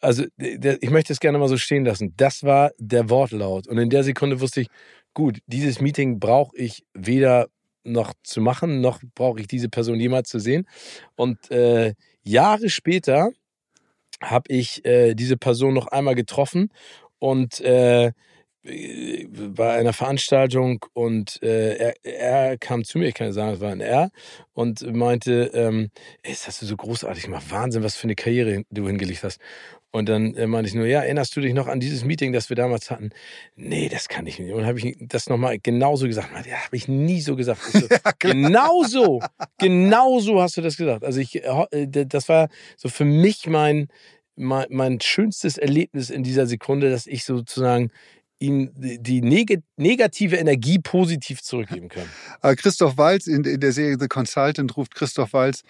[0.02, 2.12] Also, ich möchte es gerne mal so stehen lassen.
[2.16, 3.68] Das war der Wortlaut.
[3.68, 4.68] Und in der Sekunde wusste ich,
[5.14, 7.46] gut, dieses Meeting brauche ich weder
[7.84, 10.66] noch zu machen, noch brauche ich diese Person jemals zu sehen.
[11.16, 13.30] Und äh, Jahre später
[14.20, 16.70] habe ich äh, diese Person noch einmal getroffen
[17.18, 18.12] und äh,
[18.64, 23.60] bei einer Veranstaltung und äh, er, er kam zu mir, ich kann ja sagen, es
[23.60, 24.10] war ein R,
[24.52, 25.90] und meinte, ähm,
[26.22, 29.40] ey, das hast du so großartig gemacht, Wahnsinn, was für eine Karriere du hingelegt hast.
[29.92, 32.48] Und dann äh, meinte ich nur, ja, erinnerst du dich noch an dieses Meeting, das
[32.48, 33.11] wir damals hatten?
[33.57, 34.52] Nee, das kann ich nicht.
[34.52, 36.31] Und habe ich das nochmal genauso gesagt.
[36.46, 37.61] Ja, habe ich nie so gesagt.
[37.72, 39.20] So, genauso,
[39.59, 41.05] genauso hast du das gesagt.
[41.05, 43.88] Also ich, äh, das war so für mich mein,
[44.37, 47.90] mein, mein schönstes Erlebnis in dieser Sekunde, dass ich sozusagen
[48.42, 52.05] ihm die neg negative Energie positiv zurückgeben kann.
[52.40, 55.62] Aber Christoph Walz in, in der Serie The Consultant ruft Christoph Walz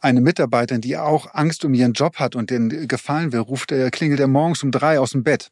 [0.00, 3.90] eine Mitarbeiterin, die auch Angst um ihren Job hat und den gefallen will, ruft er,
[3.90, 5.50] klingelt er morgens um drei aus dem Bett.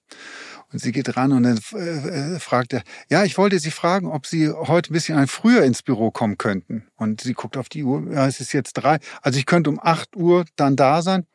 [0.72, 4.26] Und sie geht ran und dann äh, fragt er, ja, ich wollte Sie fragen, ob
[4.26, 6.86] Sie heute ein bisschen früher ins Büro kommen könnten.
[6.96, 8.98] Und sie guckt auf die Uhr, ja, es ist jetzt drei.
[9.20, 11.26] Also ich könnte um acht Uhr dann da sein.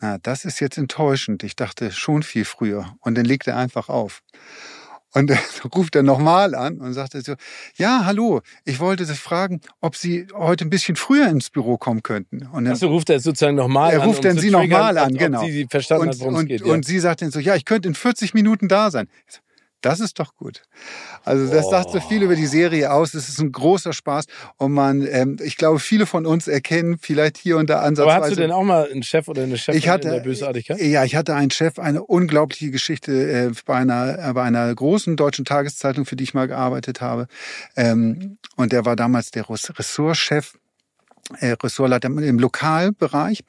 [0.00, 1.42] Na, das ist jetzt enttäuschend.
[1.42, 2.96] Ich dachte schon viel früher.
[3.00, 4.22] Und dann legt er einfach auf.
[5.12, 5.38] Und dann
[5.74, 7.34] ruft er nochmal an und sagt so,
[7.76, 12.02] ja, hallo, ich wollte Sie fragen, ob Sie heute ein bisschen früher ins Büro kommen
[12.02, 12.46] könnten.
[12.46, 14.08] Und dann, Achso, ruft er sozusagen nochmal Er an.
[14.08, 15.44] ruft um dann zu sie noch triggern, mal an, genau.
[15.44, 16.60] Sie verstanden und, hat, worum es und, geht.
[16.64, 16.72] Ja.
[16.72, 19.08] und sie sagt dann so, ja, ich könnte in 40 Minuten da sein.
[19.26, 19.40] Ich so,
[19.82, 20.62] Das ist doch gut.
[21.24, 23.14] Also das sagt so viel über die Serie aus.
[23.14, 24.26] Es ist ein großer Spaß
[24.58, 28.16] und man, ähm, ich glaube, viele von uns erkennen vielleicht hier und da ansatzweise.
[28.16, 30.20] Aber hast du denn auch mal einen Chef oder eine Chefin Ich hatte, in der
[30.20, 30.80] Bösartigkeit?
[30.80, 35.16] Ja, ich hatte einen Chef, eine unglaubliche Geschichte äh, bei, einer, äh, bei einer großen
[35.16, 37.26] deutschen Tageszeitung, für die ich mal gearbeitet habe.
[37.76, 40.58] Ähm, und der war damals der Res- Ressortchef,
[41.38, 43.40] äh, Ressortleiter im Lokalbereich.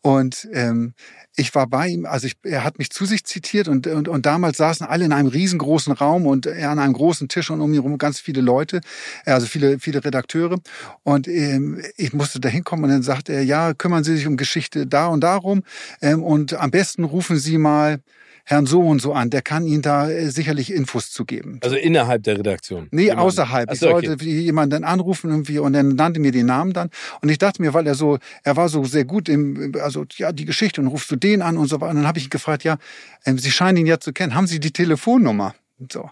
[0.00, 0.94] Und ähm,
[1.36, 4.26] ich war bei ihm, also ich, er hat mich zu sich zitiert und, und, und
[4.26, 7.70] damals saßen alle in einem riesengroßen Raum und er an einem großen Tisch und um
[7.72, 8.80] ihn herum ganz viele Leute,
[9.24, 10.58] also viele, viele Redakteure.
[11.04, 14.36] Und ähm, ich musste da hinkommen und dann sagte er, ja, kümmern Sie sich um
[14.36, 15.62] Geschichte da und darum
[16.00, 18.00] ähm, und am besten rufen Sie mal
[18.44, 21.60] Herrn so und so an, der kann Ihnen da äh, sicherlich Infos zu geben.
[21.62, 22.88] Also innerhalb der Redaktion?
[22.90, 23.20] Nee, Jemand.
[23.20, 23.68] außerhalb.
[23.68, 24.40] Ach ich sollte okay.
[24.40, 26.90] jemanden anrufen irgendwie und er nannte mir den Namen dann.
[27.20, 30.32] Und ich dachte mir, weil er so, er war so sehr gut im, also ja,
[30.32, 31.90] die Geschichte und rufst du den an und so weiter.
[31.90, 32.78] Und dann habe ich ihn gefragt, ja,
[33.24, 35.54] äh, Sie scheinen ihn ja zu kennen, haben Sie die Telefonnummer?
[35.78, 36.10] Und so.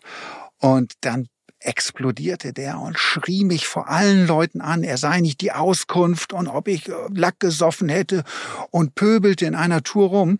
[0.58, 1.26] Und dann
[1.60, 6.48] explodierte der und schrie mich vor allen Leuten an, er sei nicht die Auskunft und
[6.48, 8.24] ob ich äh, Lack gesoffen hätte
[8.70, 10.38] und pöbelte in einer Tour rum.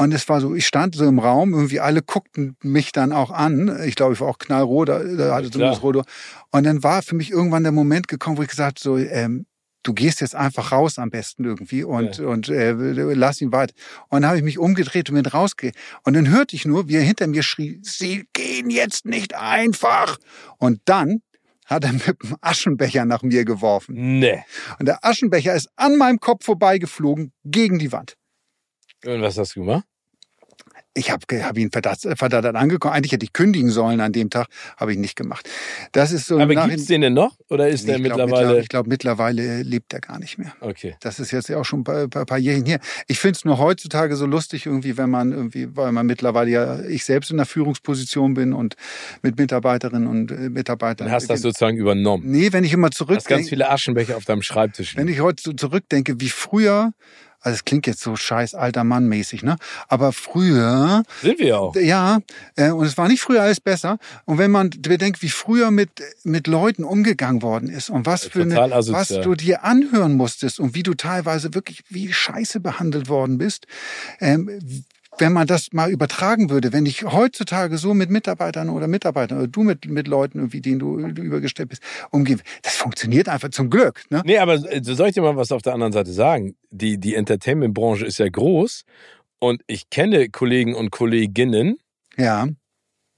[0.00, 3.32] Und es war so, ich stand so im Raum, irgendwie alle guckten mich dann auch
[3.32, 3.80] an.
[3.84, 6.06] Ich glaube, ich war auch knallrot, da, da hatte zumindest rot.
[6.50, 9.46] Und dann war für mich irgendwann der Moment gekommen, wo ich gesagt so, ähm,
[9.82, 12.26] du gehst jetzt einfach raus am besten irgendwie und, ja.
[12.26, 13.72] und äh, lass ihn weit.
[14.08, 15.80] Und dann habe ich mich umgedreht und bin rausgegangen.
[16.04, 20.18] Und dann hörte ich nur, wie er hinter mir schrie, sie gehen jetzt nicht einfach.
[20.58, 21.22] Und dann
[21.66, 24.20] hat er mit dem Aschenbecher nach mir geworfen.
[24.20, 24.44] Nee.
[24.78, 28.17] Und der Aschenbecher ist an meinem Kopf vorbeigeflogen gegen die Wand.
[29.04, 29.84] Und was hast du gemacht?
[30.94, 32.92] Ich habe hab ihn verdattert angekommen.
[32.92, 35.48] Eigentlich hätte ich kündigen sollen an dem Tag, habe ich nicht gemacht.
[35.92, 36.40] Das ist so.
[36.40, 37.36] Aber gibt es den denn noch?
[37.50, 38.46] Oder ist nee, der mittlerweile?
[38.46, 40.52] Mittler, ich glaube, mittlerweile lebt er gar nicht mehr.
[40.60, 40.96] Okay.
[40.98, 42.80] Das ist jetzt ja auch schon ein paar, paar Jährchen her.
[43.06, 46.80] Ich finde es nur heutzutage so lustig, irgendwie, wenn man irgendwie, weil man mittlerweile ja
[46.80, 48.74] ich selbst in der Führungsposition bin und
[49.22, 51.06] mit Mitarbeiterinnen und äh, Mitarbeitern.
[51.06, 52.24] Dann hast du das sozusagen übernommen.
[52.26, 53.28] Nee, wenn ich immer zurückdenke.
[53.28, 54.96] Du hast ganz viele Aschenbecher auf deinem Schreibtisch.
[54.96, 56.92] Wenn ich heute so zurückdenke, wie früher
[57.40, 59.56] also es klingt jetzt so scheiß alter Mann mäßig, ne?
[59.88, 61.76] Aber früher sind wir auch.
[61.76, 62.18] Ja,
[62.56, 63.98] äh, und es war nicht früher alles besser.
[64.24, 65.90] Und wenn man bedenkt, wie früher mit
[66.24, 70.74] mit Leuten umgegangen worden ist und was für eine, was du dir anhören musstest und
[70.74, 73.66] wie du teilweise wirklich wie Scheiße behandelt worden bist,
[74.20, 74.60] ähm,
[75.18, 79.46] wenn man das mal übertragen würde, wenn ich heutzutage so mit Mitarbeitern oder Mitarbeitern oder
[79.48, 83.70] du mit, mit Leuten, wie denen du, du übergestellt bist, umgehen, das funktioniert einfach zum
[83.70, 84.02] Glück.
[84.10, 84.22] Ne?
[84.24, 86.56] Nee, aber äh, soll ich dir mal was auf der anderen Seite sagen?
[86.70, 88.84] Die, die Entertainment-Branche ist ja groß
[89.38, 91.76] und ich kenne Kollegen und Kolleginnen,
[92.16, 92.48] ja.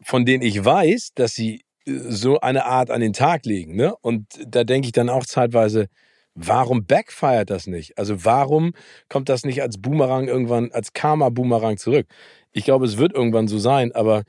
[0.03, 3.77] von denen ich weiß, dass sie äh, so eine Art an den Tag legen.
[3.77, 3.95] Ne?
[4.01, 5.89] Und da denke ich dann auch zeitweise,
[6.35, 7.99] Warum backfired das nicht?
[7.99, 8.73] Also warum
[9.09, 12.07] kommt das nicht als Boomerang irgendwann, als Karma-Boomerang zurück?
[12.53, 14.23] Ich glaube, es wird irgendwann so sein, aber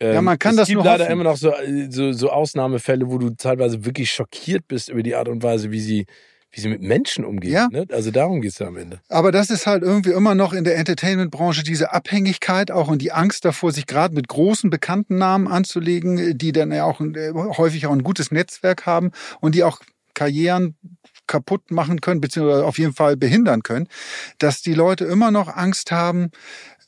[0.00, 1.12] ähm, ja, man kann es das gibt nur leider hoffen.
[1.12, 5.14] immer noch so, äh, so, so Ausnahmefälle, wo du teilweise wirklich schockiert bist über die
[5.14, 6.06] Art und Weise, wie sie,
[6.50, 7.52] wie sie mit Menschen umgehen.
[7.52, 7.68] Ja.
[7.70, 7.86] Ne?
[7.90, 9.00] Also darum geht es ja am Ende.
[9.08, 13.12] Aber das ist halt irgendwie immer noch in der Entertainment-Branche diese Abhängigkeit auch und die
[13.12, 17.86] Angst davor, sich gerade mit großen bekannten Namen anzulegen, die dann ja auch äh, häufig
[17.86, 19.80] auch ein gutes Netzwerk haben und die auch
[20.14, 20.76] Karrieren
[21.26, 23.88] kaputt machen können, beziehungsweise auf jeden Fall behindern können,
[24.38, 26.30] dass die Leute immer noch Angst haben,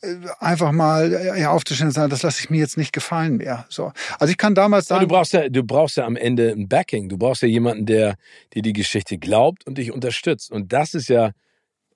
[0.03, 3.39] äh, einfach mal äh, ja, aufzustehen und sagen, das lasse ich mir jetzt nicht gefallen
[3.39, 3.67] mehr.
[3.69, 3.93] So.
[4.19, 5.03] Also ich kann damals sagen.
[5.03, 7.09] du brauchst ja, du brauchst ja am Ende ein Backing.
[7.09, 8.17] Du brauchst ja jemanden, der
[8.55, 10.51] dir die Geschichte glaubt und dich unterstützt.
[10.51, 11.33] Und das ist ja,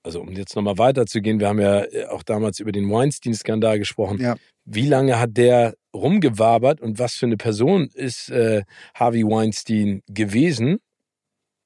[0.03, 4.19] also um jetzt nochmal weiterzugehen, wir haben ja äh, auch damals über den Weinstein-Skandal gesprochen.
[4.19, 4.35] Ja.
[4.65, 8.63] Wie lange hat der rumgewabert und was für eine Person ist äh,
[8.95, 10.79] Harvey Weinstein gewesen?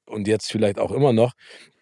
[0.06, 1.34] Und jetzt vielleicht auch immer noch.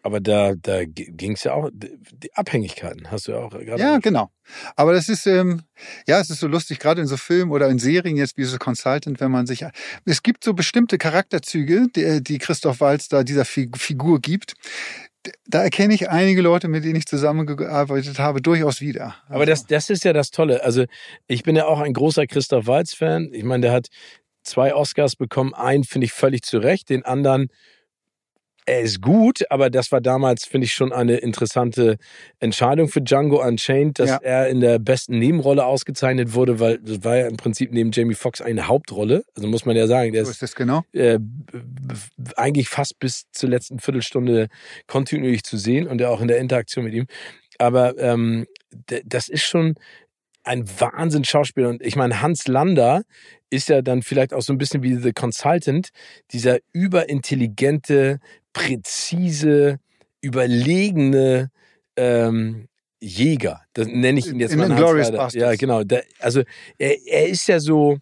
[0.06, 3.82] Aber da, da ging es ja auch, die Abhängigkeiten hast du ja auch gerade.
[3.82, 4.30] Ja, genau.
[4.76, 5.62] Aber das ist, ähm,
[6.06, 8.58] ja, es ist so lustig, gerade in so Filmen oder in Serien jetzt wie so
[8.58, 9.66] Consultant, wenn man sich,
[10.04, 14.56] es gibt so bestimmte Charakterzüge, die, die Christoph Walz da dieser Figur gibt.
[15.48, 19.16] Da erkenne ich einige Leute, mit denen ich zusammengearbeitet habe, durchaus wieder.
[19.30, 20.66] Aber das, das ist ja das Tolle.
[20.66, 20.84] Also
[21.28, 23.30] ich bin ja auch ein großer Christoph Walz-Fan.
[23.32, 23.88] Ich meine, der hat
[24.44, 25.54] zwei Oscars bekommen.
[25.54, 27.48] Einen finde ich völlig zu Recht, den anderen
[28.66, 31.98] er ist gut, aber das war damals, finde ich, schon eine interessante
[32.40, 34.18] Entscheidung für Django Unchained, dass ja.
[34.22, 38.16] er in der besten Nebenrolle ausgezeichnet wurde, weil das war ja im Prinzip neben Jamie
[38.16, 39.26] Foxx eine Hauptrolle.
[39.36, 40.84] Also muss man ja sagen, der so ist, das genau?
[40.94, 41.20] Äh,
[42.36, 44.48] eigentlich fast bis zur letzten Viertelstunde
[44.88, 47.08] kontinuierlich zu sehen und ja auch in der Interaktion mit ihm.
[47.58, 48.46] Aber ähm,
[49.06, 49.76] das ist schon
[50.44, 51.70] ein Wahnsinn-Schauspieler.
[51.70, 53.04] Und ich meine, Hans Lander
[53.50, 55.90] ist ja dann vielleicht auch so ein bisschen wie The Consultant,
[56.32, 58.20] dieser überintelligente,
[58.54, 59.80] präzise,
[60.22, 61.50] überlegene
[61.96, 62.68] ähm,
[63.02, 63.62] Jäger.
[63.74, 64.74] Das nenne ich ihn jetzt In mal.
[64.76, 65.34] Glorious Bastards.
[65.34, 65.84] Ja, genau.
[65.84, 66.44] Der, also
[66.78, 67.98] er, er ist ja so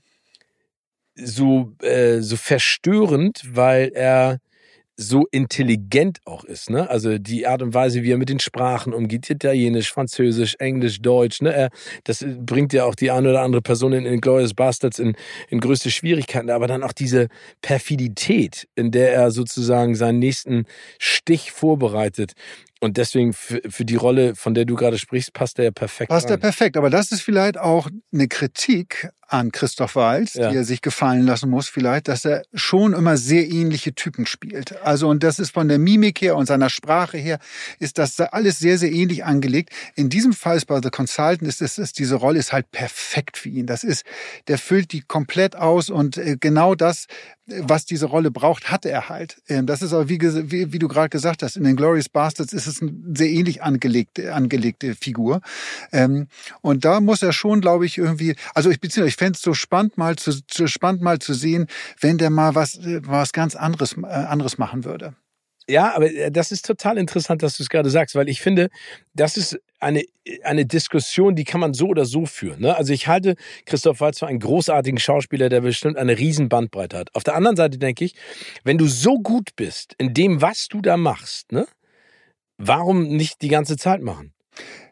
[1.15, 4.39] so äh, so verstörend, weil er
[5.01, 6.69] so intelligent auch ist.
[6.69, 6.89] Ne?
[6.89, 11.41] Also die Art und Weise, wie er mit den Sprachen umgeht, Italienisch, Französisch, Englisch, Deutsch,
[11.41, 11.69] ne?
[12.03, 15.15] das bringt ja auch die eine oder andere Person in, in Glorious Bastards in,
[15.49, 17.27] in größte Schwierigkeiten, aber dann auch diese
[17.61, 20.65] Perfidität, in der er sozusagen seinen nächsten
[20.99, 22.33] Stich vorbereitet.
[22.81, 26.09] Und deswegen für, für die Rolle, von der du gerade sprichst, passt er ja perfekt.
[26.09, 26.33] Passt rein.
[26.33, 26.77] er perfekt.
[26.77, 30.49] Aber das ist vielleicht auch eine Kritik an Christoph Waltz, Ja.
[30.49, 34.81] die er sich gefallen lassen muss, vielleicht, dass er schon immer sehr ähnliche Typen spielt.
[34.81, 37.39] Also, und das ist von der Mimik her und seiner Sprache her,
[37.79, 39.69] ist das da alles sehr, sehr ähnlich angelegt.
[39.95, 43.37] In diesem Fall ist bei The Consultant ist, es ist diese Rolle ist halt perfekt
[43.37, 43.67] für ihn.
[43.67, 44.03] Das ist,
[44.49, 47.05] der füllt die komplett aus und äh, genau das,
[47.59, 49.41] was diese Rolle braucht, hat er halt.
[49.47, 52.53] Ähm, Das ist aber, wie, wie, wie du gerade gesagt hast, in den Glorious Bastards
[52.53, 55.41] ist es eine sehr ähnlich angelegte, angelegte Figur.
[55.91, 56.27] Ähm,
[56.61, 59.53] und da muss er schon, glaube ich, irgendwie, also ich beziehungsweise ich fände es so
[59.53, 61.67] spannend mal zu, zu spannend mal zu sehen,
[61.99, 65.13] wenn der mal was, äh, was ganz anderes, äh, anderes machen würde.
[65.69, 68.69] Ja, aber äh, das ist total interessant, dass du es gerade sagst, weil ich finde,
[69.13, 70.03] das ist eine,
[70.43, 72.61] eine Diskussion, die kann man so oder so führen.
[72.61, 72.75] Ne?
[72.75, 77.15] Also ich halte Christoph Waltz für einen großartigen Schauspieler, der bestimmt eine riesen Bandbreite hat.
[77.15, 78.15] Auf der anderen Seite denke ich,
[78.63, 81.67] wenn du so gut bist in dem, was du da machst, ne,
[82.57, 84.33] warum nicht die ganze Zeit machen?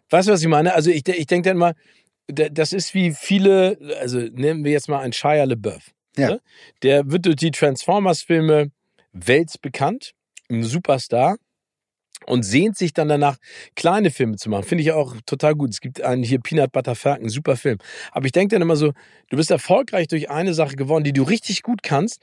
[0.09, 0.73] Weißt du, was ich meine?
[0.73, 1.73] Also ich, ich denke dann mal,
[2.27, 5.91] da- das ist wie viele, also nehmen wir jetzt mal einen Shia LaBeouf.
[6.17, 6.29] Ja.
[6.31, 6.41] Ne?
[6.83, 8.71] Der wird durch die Transformers-Filme
[9.13, 10.13] weltbekannt,
[10.49, 11.37] ein Superstar
[12.25, 13.37] und sehnt sich dann danach,
[13.75, 14.63] kleine Filme zu machen.
[14.63, 15.71] Finde ich auch total gut.
[15.71, 17.77] Es gibt einen hier Peanut Butter Falcon, super Film.
[18.11, 18.93] Aber ich denke dann immer so,
[19.29, 22.21] du bist erfolgreich durch eine Sache geworden, die du richtig gut kannst,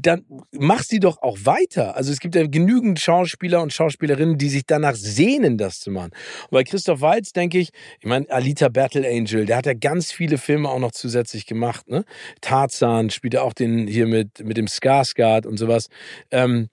[0.00, 1.96] dann mach sie doch auch weiter.
[1.96, 6.12] Also es gibt ja genügend Schauspieler und Schauspielerinnen, die sich danach sehnen, das zu machen.
[6.42, 10.12] Und bei Christoph Waltz denke ich, ich meine, Alita Battle Angel, der hat ja ganz
[10.12, 11.88] viele Filme auch noch zusätzlich gemacht.
[11.88, 12.04] Ne?
[12.40, 15.88] Tarzan spielt ja auch den hier mit, mit dem Skarsgård und sowas.
[16.30, 16.68] Ähm,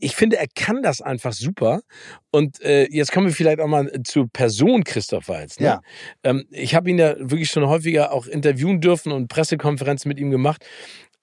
[0.00, 1.80] ich finde, er kann das einfach super.
[2.30, 5.58] Und äh, jetzt kommen wir vielleicht auch mal zur Person Christoph Waltz.
[5.60, 5.66] Ne?
[5.66, 5.80] Ja.
[6.22, 10.30] Ähm, ich habe ihn ja wirklich schon häufiger auch interviewen dürfen und Pressekonferenzen mit ihm
[10.30, 10.64] gemacht.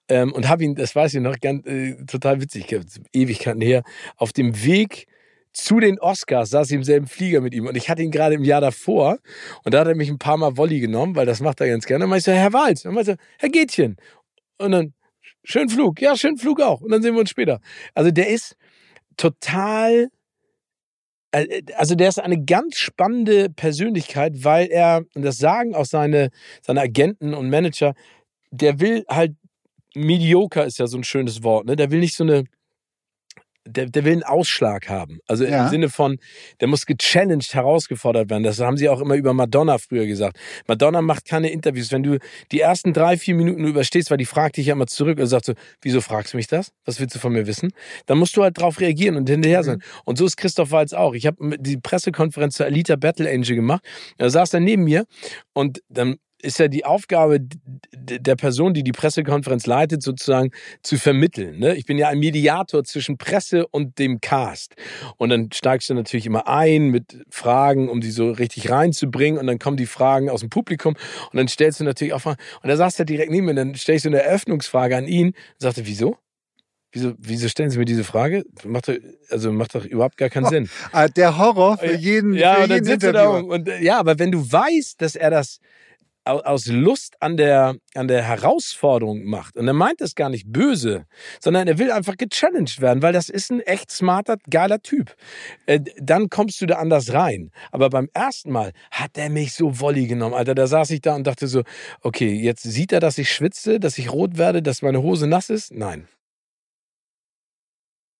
[0.08, 2.66] Ähm, und habe ihn, das weiß ich noch, ganz, äh, total witzig,
[3.12, 3.82] Ewigkeiten her,
[4.16, 5.08] auf dem Weg
[5.56, 8.34] zu den Oscars saß ich im selben Flieger mit ihm und ich hatte ihn gerade
[8.34, 9.18] im Jahr davor
[9.64, 11.86] und da hat er mich ein paar Mal Wolli genommen, weil das macht er ganz
[11.86, 12.04] gerne.
[12.04, 13.96] Und dann meinte ich so, Herr Walz, und dann meinte er, Herr Gätchen.
[14.58, 14.92] Und dann,
[15.46, 16.80] schönen Flug, ja, schönen Flug auch.
[16.80, 17.60] Und dann sehen wir uns später.
[17.94, 18.56] Also der ist
[19.16, 20.08] total,
[21.30, 26.30] äh, also der ist eine ganz spannende Persönlichkeit, weil er, und das sagen auch seine,
[26.62, 27.94] seine Agenten und Manager,
[28.50, 29.36] der will halt,
[29.94, 31.76] mediocre ist ja so ein schönes Wort, ne?
[31.76, 32.44] Der will nicht so eine,
[33.66, 35.18] der, der will einen Ausschlag haben.
[35.26, 35.64] Also Ja.
[35.64, 36.18] im Sinne von,
[36.60, 38.42] der muss gechallenged, herausgefordert werden.
[38.42, 40.38] Das haben sie auch immer über Madonna früher gesagt.
[40.66, 41.92] Madonna macht keine Interviews.
[41.92, 42.18] Wenn du
[42.52, 45.46] die ersten drei, vier Minuten überstehst, weil die fragt dich ja immer zurück und sagt
[45.46, 46.72] so, wieso fragst du mich das?
[46.84, 47.72] Was willst du von mir wissen?
[48.06, 49.82] Dann musst du halt drauf reagieren und hinterher sein.
[50.04, 51.14] Und so ist Christoph Waltz auch.
[51.14, 53.82] Ich habe die Pressekonferenz zur Alita Battle Angel gemacht.
[54.18, 55.04] Da saß er neben mir
[55.52, 57.40] und dann ist ja die Aufgabe
[57.92, 60.50] der Person, die die Pressekonferenz leitet, sozusagen
[60.82, 61.58] zu vermitteln.
[61.58, 61.74] Ne?
[61.76, 64.74] Ich bin ja ein Mediator zwischen Presse und dem Cast.
[65.16, 69.40] Und dann steigst du natürlich immer ein mit Fragen, um die so richtig reinzubringen.
[69.40, 70.94] Und dann kommen die Fragen aus dem Publikum.
[71.32, 72.40] Und dann stellst du natürlich auch Fragen.
[72.62, 73.50] Und da saß er direkt neben mir.
[73.52, 75.28] Und dann stellst du eine Eröffnungsfrage an ihn.
[75.28, 76.16] Und sagte, wieso?
[76.92, 78.44] Wieso, wieso stellen Sie mir diese Frage?
[78.64, 78.94] Macht doch,
[79.30, 80.68] also macht doch überhaupt gar keinen Sinn.
[80.92, 83.54] Ah, Der Horror für jeden, Ja, für und dann jeden sitzt du da Interviewer.
[83.54, 85.58] und, ja, aber wenn du weißt, dass er das
[86.26, 91.06] aus Lust an der, an der Herausforderung macht, und er meint das gar nicht böse,
[91.40, 95.14] sondern er will einfach gechallenged werden, weil das ist ein echt smarter, geiler Typ.
[95.66, 97.50] Äh, dann kommst du da anders rein.
[97.70, 100.54] Aber beim ersten Mal hat er mich so Wolli genommen, Alter.
[100.54, 101.62] Da saß ich da und dachte so,
[102.02, 105.50] okay, jetzt sieht er, dass ich schwitze, dass ich rot werde, dass meine Hose nass
[105.50, 105.72] ist?
[105.72, 106.08] Nein.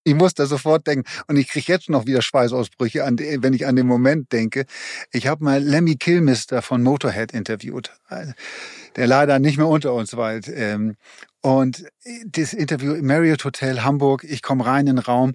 [0.07, 1.05] Ich muss da sofort denken.
[1.27, 4.65] Und ich kriege jetzt noch wieder Schweißausbrüche, an, die- wenn ich an den Moment denke.
[5.11, 8.27] Ich habe mal Lemmy Kilmister von Motorhead interviewt, äh,
[8.95, 10.49] der leider nicht mehr unter uns weilt.
[10.49, 10.97] Ähm,
[11.43, 11.85] Und
[12.27, 15.35] das Interview im Marriott Hotel Hamburg, ich komme rein in den Raum.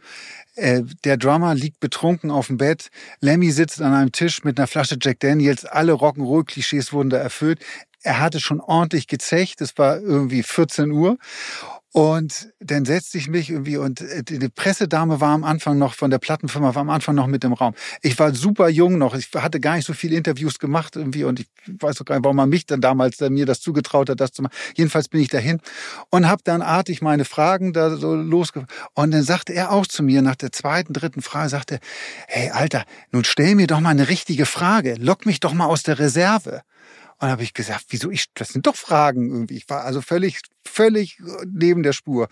[0.56, 2.90] Äh, Der Drummer liegt betrunken auf dem Bett.
[3.22, 5.64] Lemmy sitzt an einem Tisch mit einer Flasche Jack Daniels.
[5.66, 7.60] Alle Rock'n'Roll-Klischees wurden da erfüllt.
[8.04, 9.62] Er hatte schon ordentlich gezecht.
[9.62, 11.18] Es war irgendwie 14 Uhr.
[11.94, 16.10] Und dann setzte ich mich irgendwie und äh, die Pressedame war am Anfang noch von
[16.10, 17.74] der Plattenfirma, war am Anfang noch mit im Raum.
[18.02, 21.42] Ich war super jung noch, ich hatte gar nicht so viele Interviews gemacht irgendwie und
[21.42, 24.22] ich weiß auch gar nicht, warum man mich dann damals dann mir das zugetraut hat,
[24.22, 24.54] das zu machen.
[24.76, 25.60] Jedenfalls bin ich dahin
[26.10, 28.66] und habe dann artig meine Fragen da so losge...
[28.94, 31.80] Und dann sagte er auch zu mir nach der zweiten, dritten Frage, sagte,
[32.28, 35.84] hey Alter, nun stell mir doch mal eine richtige Frage, lock mich doch mal aus
[35.84, 36.62] der Reserve.
[37.22, 39.56] Und habe ich gesagt, wieso ich, das sind doch Fragen irgendwie.
[39.58, 42.28] Ich war also völlig, völlig neben der Spur.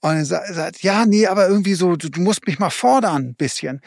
[0.00, 3.22] Und er sa- sagt, ja, nee, aber irgendwie so, du, du musst mich mal fordern,
[3.30, 3.80] ein bisschen.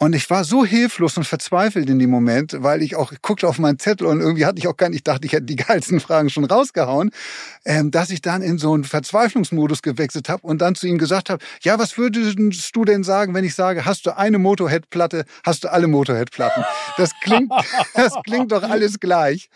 [0.00, 3.48] Und ich war so hilflos und verzweifelt in dem Moment, weil ich auch ich guckte
[3.48, 5.56] auf meinen Zettel und irgendwie hatte ich auch gar nicht, ich dachte, ich hätte die
[5.56, 7.10] geilsten Fragen schon rausgehauen,
[7.64, 11.30] ähm, dass ich dann in so einen Verzweiflungsmodus gewechselt habe und dann zu ihm gesagt
[11.30, 15.64] habe, ja, was würdest du denn sagen, wenn ich sage, hast du eine Motorhead-Platte, hast
[15.64, 16.64] du alle Motorhead-Platten?
[16.96, 17.50] Das klingt,
[17.94, 19.48] das klingt doch alles gleich.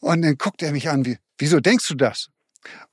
[0.00, 2.30] Und dann guckt er mich an, wie, wieso denkst du das?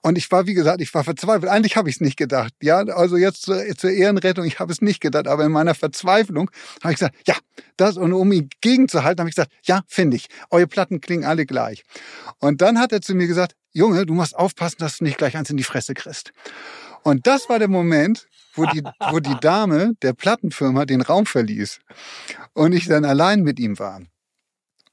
[0.02, 1.52] Und ich war, wie gesagt, ich war verzweifelt.
[1.52, 2.54] Eigentlich habe ich es nicht gedacht.
[2.62, 5.28] Ja, also jetzt zur, zur Ehrenrettung, ich habe es nicht gedacht.
[5.28, 6.50] Aber in meiner Verzweiflung
[6.84, 7.36] habe ich gesagt, ja,
[7.78, 10.28] das und um ihn gegenzuhalten, habe ich gesagt, ja, finde ich.
[10.50, 11.84] Eure Platten klingen alle gleich.
[12.40, 15.38] Und dann hat er zu mir gesagt, Junge, du musst aufpassen, dass du nicht gleich
[15.38, 16.34] eins in die Fresse kriegst.
[17.04, 21.80] Und das war der Moment, wo die, wo die Dame der Plattenfirma den Raum verließ
[22.54, 24.02] und ich dann allein mit ihm war.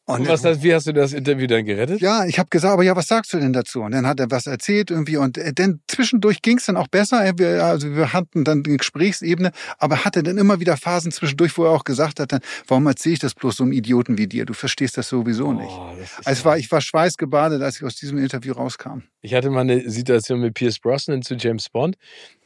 [0.08, 2.00] Und, was, wie hast du das Interview dann gerettet?
[2.00, 3.82] Ja, ich habe gesagt, aber ja, was sagst du denn dazu?
[3.82, 6.88] Und dann hat er was erzählt irgendwie und äh, dann zwischendurch ging es dann auch
[6.88, 7.30] besser.
[7.36, 11.64] Wir, also wir hatten dann die Gesprächsebene, aber hatte dann immer wieder Phasen zwischendurch, wo
[11.64, 14.46] er auch gesagt hat, dann, warum erzähle ich das bloß so einem Idioten wie dir?
[14.46, 15.68] Du verstehst das sowieso nicht.
[15.68, 19.02] Oh, das also war, ich war schweißgebadet, als ich aus diesem Interview rauskam.
[19.20, 21.96] Ich hatte mal eine Situation mit Pierce Brosnan zu James Bond,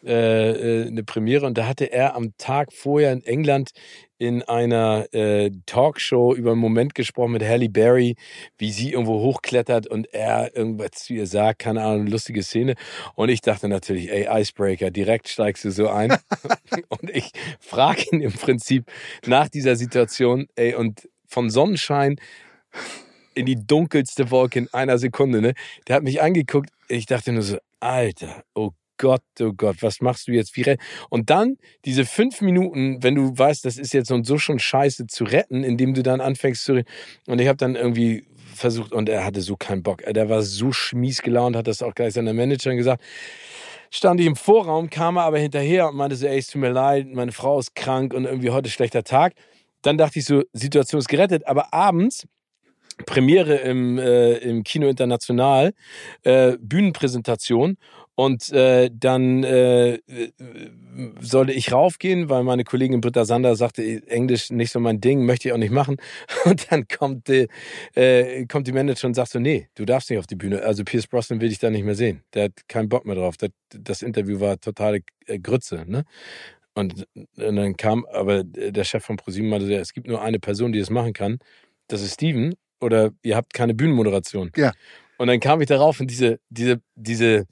[0.04, 3.70] äh, äh, eine Premiere und da hatte er am Tag vorher in England
[4.22, 8.14] in einer äh, Talkshow über einen Moment gesprochen mit Halle Berry,
[8.56, 12.76] wie sie irgendwo hochklettert und er irgendwas zu ihr sagt, keine Ahnung, lustige Szene.
[13.16, 16.16] Und ich dachte natürlich, ey, Icebreaker, direkt steigst du so ein.
[16.88, 18.84] und ich frage ihn im Prinzip
[19.26, 22.14] nach dieser Situation, ey, und von Sonnenschein
[23.34, 25.54] in die dunkelste Wolke in einer Sekunde, ne?
[25.88, 28.70] Der hat mich angeguckt, ich dachte nur so, Alter, oh
[29.02, 30.56] Gott, oh Gott, was machst du jetzt?
[31.10, 35.24] Und dann diese fünf Minuten, wenn du weißt, das ist jetzt so schon scheiße zu
[35.24, 36.88] retten, indem du dann anfängst zu reden.
[37.26, 38.24] Und ich habe dann irgendwie
[38.54, 40.04] versucht und er hatte so keinen Bock.
[40.04, 43.02] Der war so schmies gelaunt, hat das auch gleich seiner Managerin gesagt.
[43.90, 46.70] Stand ich im Vorraum, kam er aber hinterher und meinte so, ey, es tut mir
[46.70, 49.34] leid, meine Frau ist krank und irgendwie heute schlechter Tag.
[49.82, 51.44] Dann dachte ich so, Situation ist gerettet.
[51.48, 52.28] Aber abends
[53.06, 55.72] Premiere im, äh, im Kino International,
[56.22, 57.76] äh, Bühnenpräsentation
[58.14, 59.98] und äh, dann äh,
[61.20, 65.48] sollte ich raufgehen, weil meine Kollegin Britta Sander sagte, Englisch nicht so mein Ding, möchte
[65.48, 65.96] ich auch nicht machen.
[66.44, 67.48] Und dann kommt die,
[67.94, 70.62] äh, kommt die Manager und sagt so, nee, du darfst nicht auf die Bühne.
[70.62, 72.22] Also Pierce Brosnan will dich da nicht mehr sehen.
[72.34, 73.36] Der hat keinen Bock mehr drauf.
[73.36, 75.84] Das, das Interview war totale äh, Grütze.
[75.86, 76.04] Ne?
[76.74, 80.72] Und, und dann kam aber der Chef von ProSieben meinte, es gibt nur eine Person,
[80.72, 81.38] die das machen kann.
[81.88, 82.54] Das ist Steven.
[82.80, 84.50] Oder ihr habt keine Bühnenmoderation.
[84.56, 84.72] Ja.
[85.18, 87.46] Und dann kam ich darauf und diese, diese, diese,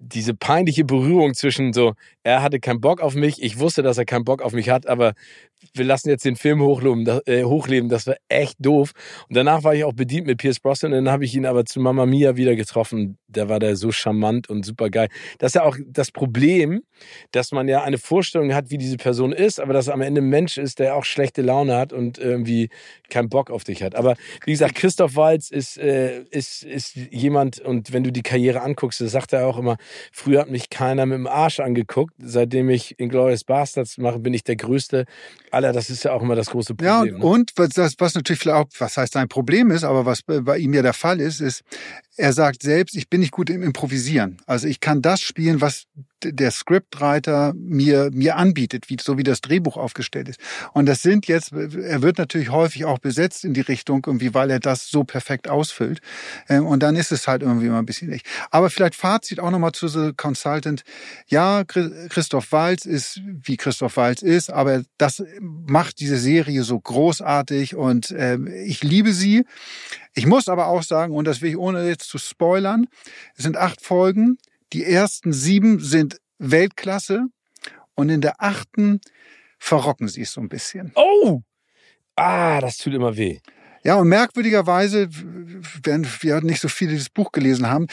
[0.00, 1.92] diese peinliche Berührung zwischen so,
[2.22, 4.86] er hatte keinen Bock auf mich, ich wusste, dass er keinen Bock auf mich hat,
[4.86, 5.12] aber
[5.74, 8.92] wir lassen jetzt den Film hochleben, das, äh, hochleben, das war echt doof.
[9.28, 11.80] Und danach war ich auch bedient mit Pierce Brosnan, dann habe ich ihn aber zu
[11.80, 13.18] Mama Mia wieder getroffen.
[13.28, 15.08] Da war der so charmant und super geil.
[15.38, 16.82] Das ist ja auch das Problem,
[17.30, 20.22] dass man ja eine Vorstellung hat, wie diese Person ist, aber dass er am Ende
[20.22, 22.70] ein Mensch ist, der auch schlechte Laune hat und irgendwie
[23.10, 23.94] keinen Bock auf dich hat.
[23.94, 28.62] Aber wie gesagt, Christoph Walz ist, äh, ist, ist jemand, und wenn du die Karriere
[28.62, 29.76] anguckst, sagt er auch immer,
[30.12, 32.14] früher hat mich keiner mit dem Arsch angeguckt.
[32.18, 35.04] Seitdem ich Inglourious Bastards mache, bin ich der Größte
[35.50, 36.86] aller, das ist ja auch immer das große Problem.
[36.88, 37.24] Ja, und, ne?
[37.24, 40.82] und was, was natürlich auch, was heißt ein Problem ist, aber was bei ihm ja
[40.82, 41.62] der Fall ist, ist,
[42.16, 44.38] er sagt selbst, ich bin nicht gut im Improvisieren.
[44.46, 45.84] Also ich kann das spielen, was
[46.24, 50.40] der Scriptwriter mir, mir anbietet, wie, so wie das Drehbuch aufgestellt ist.
[50.72, 54.50] Und das sind jetzt, er wird natürlich häufig auch besetzt in die Richtung, irgendwie, weil
[54.50, 56.00] er das so perfekt ausfüllt.
[56.48, 58.26] Ähm, und dann ist es halt irgendwie immer ein bisschen nicht.
[58.50, 60.82] Aber vielleicht Fazit auch nochmal zu The Consultant.
[61.26, 67.76] Ja, Christoph Walz ist, wie Christoph Walz ist, aber das macht diese Serie so großartig
[67.76, 69.44] und äh, ich liebe sie.
[70.14, 72.86] Ich muss aber auch sagen, und das will ich ohne jetzt zu spoilern,
[73.36, 74.38] es sind acht Folgen.
[74.72, 77.26] Die ersten sieben sind Weltklasse
[77.94, 79.00] und in der achten
[79.58, 80.92] verrocken sie es so ein bisschen.
[80.94, 81.42] Oh!
[82.16, 83.40] Ah, das tut immer weh.
[83.82, 85.08] Ja, und merkwürdigerweise,
[85.82, 87.86] wenn wir nicht so viele das Buch gelesen haben,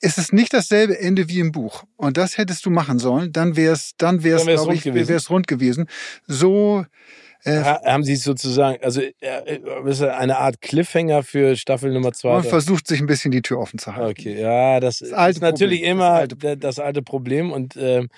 [0.00, 1.84] ist es nicht dasselbe Ende wie im Buch.
[1.96, 3.32] Und das hättest du machen sollen.
[3.32, 5.86] Dann wäre es, dann wäre es, glaube ich, wäre es rund gewesen.
[6.26, 6.84] So
[7.46, 12.32] äh, haben Sie sozusagen, also äh, ist eine Art Cliffhanger für Staffel Nummer zwei?
[12.34, 14.20] Man versucht sich ein bisschen die Tür offen zu halten.
[14.20, 15.98] Okay, ja, das, das ist natürlich Problem.
[15.98, 18.08] immer das alte, das alte, Problem und äh,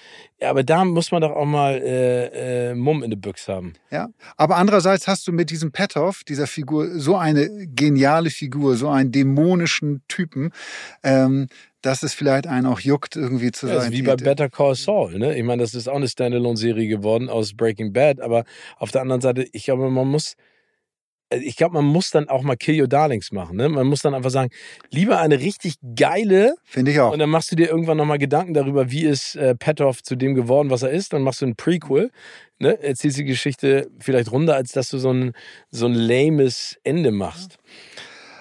[0.41, 3.75] ja, aber da muss man doch auch mal äh, äh, Mumm in der Büchse haben.
[3.91, 8.89] Ja, aber andererseits hast du mit diesem Petov, dieser Figur, so eine geniale Figur, so
[8.89, 10.53] einen dämonischen Typen,
[11.03, 11.49] ähm,
[11.83, 13.93] dass es vielleicht einen auch juckt, irgendwie zu ja, sein.
[13.93, 15.37] wie bei Better Call Saul, ne?
[15.37, 18.45] Ich meine, das ist auch eine Standalone-Serie geworden aus Breaking Bad, aber
[18.79, 20.35] auf der anderen Seite, ich glaube, man muss
[21.31, 23.57] äh, ich glaube, man muss dann auch mal Kill Your Darlings machen.
[23.57, 23.69] Ne?
[23.69, 24.51] Man muss dann einfach sagen,
[24.91, 26.55] lieber eine richtig geile.
[26.65, 27.13] Finde ich auch.
[27.13, 30.35] Und dann machst du dir irgendwann nochmal Gedanken darüber, wie ist äh, Petoff zu dem
[30.35, 31.13] geworden, was er ist.
[31.13, 32.11] Dann machst du ein Prequel.
[32.59, 32.83] Ne?
[32.83, 35.33] Erzählst die Geschichte vielleicht runder, als dass du so ein,
[35.71, 37.59] so ein lames Ende machst.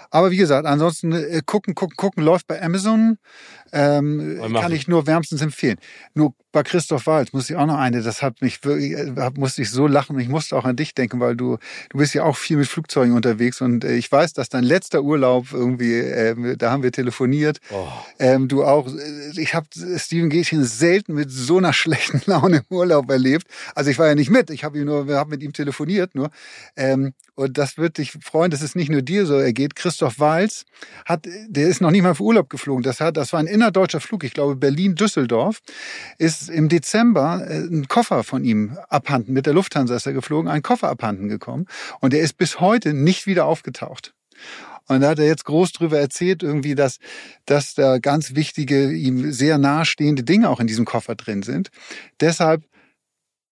[0.10, 3.18] Aber wie gesagt, ansonsten äh, gucken, gucken, gucken läuft bei Amazon.
[3.74, 5.78] Ähm, kann ich nur wärmstens empfehlen.
[6.14, 9.62] Nur bei Christoph Waltz muss ich auch noch eine, das hat mich wirklich, äh, musste
[9.62, 10.18] ich so lachen.
[10.20, 11.58] Ich musste auch an dich denken, weil du,
[11.90, 15.04] du bist ja auch viel mit Flugzeugen unterwegs und äh, ich weiß, dass dein letzter
[15.04, 17.60] Urlaub irgendwie, äh, da haben wir telefoniert.
[17.72, 17.88] Oh.
[18.20, 22.76] Ähm, du auch, äh, ich habe Steven Gätchen selten mit so einer schlechten Laune im
[22.76, 23.48] Urlaub erlebt.
[23.76, 26.30] Also ich war ja nicht mit, ich habe nur, wir haben mit ihm telefoniert nur.
[26.76, 29.76] Ähm, und das wird dich freuen, dass es nicht nur dir so ergeht.
[29.76, 30.66] Christoph Walz
[31.06, 32.82] hat, der ist noch nicht mal für Urlaub geflogen.
[32.82, 35.62] Das hat, das war ein innerdeutscher Flug, ich glaube Berlin-Düsseldorf,
[36.18, 40.50] ist im Dezember äh, ein Koffer von ihm abhanden, mit der Lufthansa ist er geflogen,
[40.50, 41.68] ein Koffer abhanden gekommen
[42.00, 44.16] und der ist bis heute nicht wieder aufgetaucht.
[44.88, 46.98] Und da hat er jetzt groß drüber erzählt, irgendwie, dass,
[47.46, 51.70] dass da ganz wichtige, ihm sehr nahestehende Dinge auch in diesem Koffer drin sind.
[52.20, 52.64] Deshalb.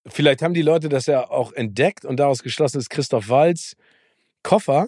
[0.08, 3.76] Vielleicht haben die Leute das ja auch entdeckt und daraus geschlossen ist Christoph Walz
[4.44, 4.88] Koffer,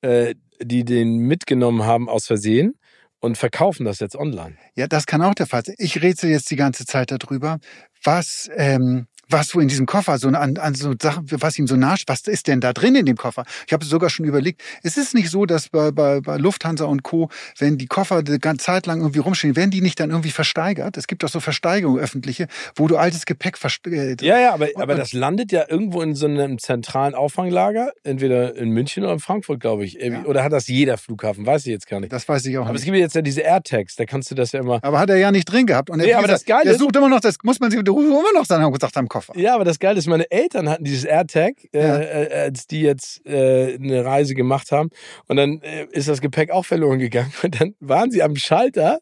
[0.00, 2.74] äh, die den mitgenommen haben aus Versehen
[3.20, 4.56] und verkaufen das jetzt online.
[4.74, 5.74] Ja, das kann auch der Fall sein.
[5.78, 7.58] Ich rätsel jetzt die ganze Zeit darüber,
[8.02, 11.76] was ähm, was so in diesem Koffer, so an, an so Sachen, was ihm so
[11.76, 13.44] nascht, was ist denn da drin in dem Koffer?
[13.66, 17.02] Ich habe sogar schon überlegt, es ist nicht so, dass bei, bei, bei Lufthansa und
[17.02, 20.30] Co., wenn die Koffer die ganze Zeit lang irgendwie rumstehen, werden die nicht dann irgendwie
[20.30, 20.96] versteigert?
[20.96, 24.22] Es gibt doch so Versteigerungen öffentliche, wo du altes Gepäck versteigert.
[24.22, 28.56] Äh, ja, ja, aber, aber das landet ja irgendwo in so einem zentralen Auffanglager, entweder
[28.56, 29.94] in München oder in Frankfurt, glaube ich.
[29.94, 30.24] Ja.
[30.24, 31.46] Oder hat das jeder Flughafen?
[31.46, 32.12] Weiß ich jetzt gar nicht.
[32.12, 32.78] Das weiß ich auch aber nicht.
[32.78, 34.78] Aber es gibt jetzt ja diese AirTags, da kannst du das ja immer.
[34.82, 35.90] Aber hat er ja nicht drin gehabt.
[35.90, 37.82] Und er, nee, aber gesagt, das Geile der sucht immer noch, das muss man sich,
[37.82, 39.17] der ruft immer noch dann gesagt am Koffer.
[39.18, 39.38] Koffer.
[39.38, 41.98] Ja, aber das Geile ist, meine Eltern hatten dieses AirTag, äh, ja.
[41.98, 44.90] äh, als die jetzt äh, eine Reise gemacht haben.
[45.26, 47.32] Und dann äh, ist das Gepäck auch verloren gegangen.
[47.42, 48.98] Und dann waren sie am Schalter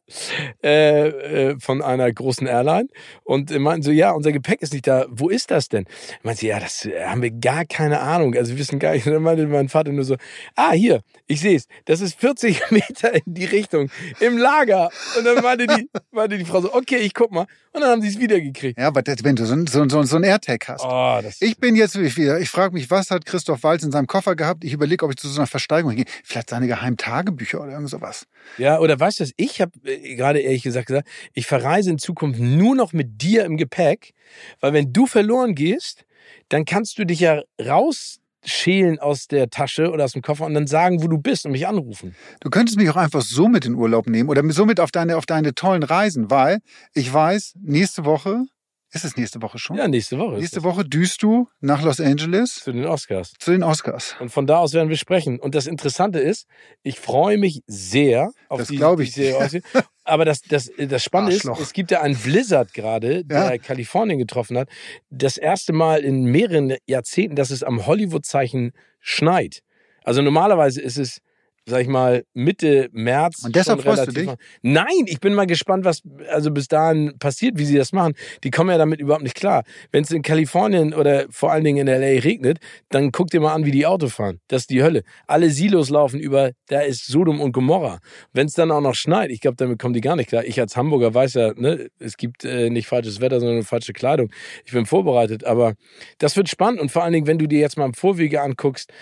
[0.62, 2.88] äh, äh, von einer großen Airline
[3.24, 5.06] und meinten so, ja, unser Gepäck ist nicht da.
[5.08, 5.84] Wo ist das denn?
[6.18, 8.34] Ich meinte, ja, das haben wir gar keine Ahnung.
[8.34, 9.06] Also wir wissen gar nicht.
[9.06, 10.16] Und dann meinte mein Vater nur so,
[10.54, 11.66] ah, hier, ich sehe es.
[11.84, 13.90] Das ist 40 Meter in die Richtung
[14.20, 14.90] im Lager.
[15.18, 17.46] Und dann meinte die, meinte die Frau so, okay, ich guck mal.
[17.76, 18.78] Und dann haben sie es wieder gekriegt.
[18.78, 20.82] Ja, aber wenn du so, so, so, so ein AirTag hast.
[20.82, 24.34] Oh, ich bin jetzt wieder, ich frage mich, was hat Christoph Walz in seinem Koffer
[24.34, 24.64] gehabt?
[24.64, 26.06] Ich überlege, ob ich zu so einer Versteigerung gehe.
[26.24, 28.26] Vielleicht seine geheimen Tagebücher oder irgend sowas.
[28.56, 32.40] Ja, oder weißt du, ich habe äh, gerade ehrlich gesagt gesagt, ich verreise in Zukunft
[32.40, 34.14] nur noch mit dir im Gepäck,
[34.60, 36.06] weil wenn du verloren gehst,
[36.48, 40.54] dann kannst du dich ja raus schälen aus der Tasche oder aus dem Koffer und
[40.54, 42.14] dann sagen, wo du bist und mich anrufen.
[42.40, 45.26] Du könntest mich auch einfach so mit in Urlaub nehmen oder somit auf deine, auf
[45.26, 46.60] deine tollen Reisen, weil
[46.94, 48.44] ich weiß, nächste Woche
[48.92, 49.76] ist es nächste Woche schon?
[49.76, 50.36] Ja, nächste Woche.
[50.36, 52.54] Nächste Woche düst du nach Los Angeles.
[52.54, 53.34] Zu den Oscars.
[53.38, 54.16] Zu den Oscars.
[54.20, 55.38] Und von da aus werden wir sprechen.
[55.38, 56.46] Und das Interessante ist,
[56.82, 59.12] ich freue mich sehr auf das die, glaube ich.
[59.12, 59.60] Serie.
[60.06, 61.58] Aber das, das, das Spannende Arschloch.
[61.58, 63.58] ist, es gibt ja einen Blizzard gerade, der ja.
[63.58, 64.68] Kalifornien getroffen hat.
[65.10, 69.62] Das erste Mal in mehreren Jahrzehnten, dass es am Hollywood-Zeichen schneit.
[70.04, 71.20] Also normalerweise ist es
[71.68, 73.44] sag ich mal, Mitte März.
[73.44, 74.30] Und deshalb freust du dich?
[74.62, 78.14] Nein, ich bin mal gespannt, was also bis dahin passiert, wie sie das machen.
[78.44, 79.64] Die kommen ja damit überhaupt nicht klar.
[79.90, 82.58] Wenn es in Kalifornien oder vor allen Dingen in LA regnet,
[82.90, 84.38] dann guck dir mal an, wie die Auto fahren.
[84.46, 85.02] Das ist die Hölle.
[85.26, 87.98] Alle Silos laufen über, da ist Sodom und Gomorra.
[88.32, 90.44] Wenn es dann auch noch schneit, ich glaube, damit kommen die gar nicht klar.
[90.44, 94.30] Ich als Hamburger weiß ja, ne, es gibt äh, nicht falsches Wetter, sondern falsche Kleidung.
[94.64, 95.74] Ich bin vorbereitet, aber
[96.18, 98.92] das wird spannend und vor allen Dingen, wenn du dir jetzt mal im Vorwege anguckst,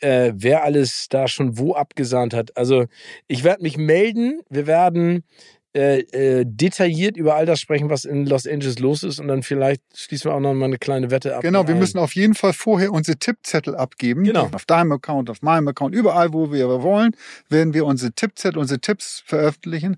[0.00, 2.56] äh, wer alles da schon wo abgesahnt hat.
[2.56, 2.86] Also
[3.28, 4.40] ich werde mich melden.
[4.48, 5.24] Wir werden
[5.72, 9.44] äh, äh, detailliert über all das sprechen, was in Los Angeles los ist und dann
[9.44, 11.42] vielleicht schließen wir auch noch mal eine kleine Wette ab.
[11.42, 14.24] Genau, wir müssen auf jeden Fall vorher unsere Tippzettel abgeben.
[14.24, 14.50] Genau.
[14.52, 17.14] Auf deinem Account, auf meinem Account, überall, wo wir wollen,
[17.48, 19.96] werden wir unsere Tippzettel, unsere Tipps veröffentlichen.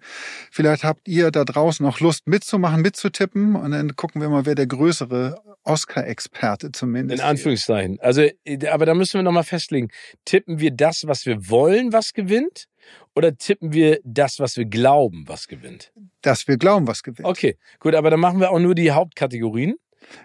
[0.51, 4.55] Vielleicht habt ihr da draußen noch Lust mitzumachen, mitzutippen und dann gucken wir mal, wer
[4.55, 7.23] der größere Oscar-Experte zumindest.
[7.23, 7.99] In Anführungszeichen.
[8.01, 9.89] Also, äh, aber da müssen wir nochmal festlegen.
[10.25, 12.68] Tippen wir das, was wir wollen, was gewinnt?
[13.14, 15.93] Oder tippen wir das, was wir glauben, was gewinnt?
[16.22, 17.26] Dass wir glauben, was gewinnt.
[17.26, 19.76] Okay, gut, aber dann machen wir auch nur die Hauptkategorien.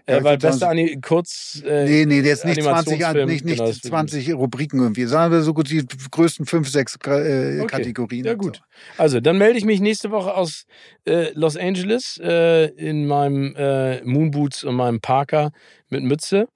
[0.07, 1.61] Ja, äh, weil beste Ani kurz.
[1.65, 5.05] Äh, nee, nee, jetzt nicht 20, nicht, nicht genau, 20 Rubriken irgendwie.
[5.05, 7.67] Sagen wir so gut die größten fünf, sechs äh, okay.
[7.67, 8.25] Kategorien.
[8.25, 8.57] Ja, gut.
[8.57, 8.61] So.
[9.01, 10.65] Also, dann melde ich mich nächste Woche aus
[11.05, 15.51] äh, Los Angeles äh, in meinem äh, Moonboots und meinem Parker
[15.89, 16.47] mit Mütze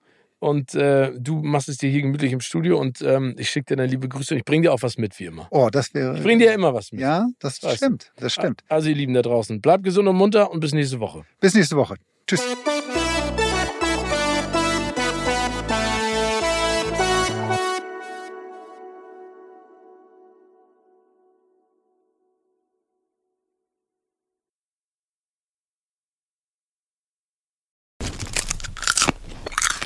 [0.41, 3.75] und äh, du machst es dir hier gemütlich im Studio und ähm, ich schicke dir
[3.75, 5.47] deine liebe Grüße und ich bringe dir auch was mit, wie immer.
[5.51, 6.17] Oh, das wäre.
[6.17, 7.01] Ich bringe dir ja immer was mit.
[7.01, 8.11] Ja, das weißt stimmt.
[8.17, 8.63] Das stimmt.
[8.67, 11.25] Also, ihr Lieben da draußen, bleibt gesund und munter und bis nächste Woche.
[11.39, 11.95] Bis nächste Woche.
[12.25, 12.41] Tschüss.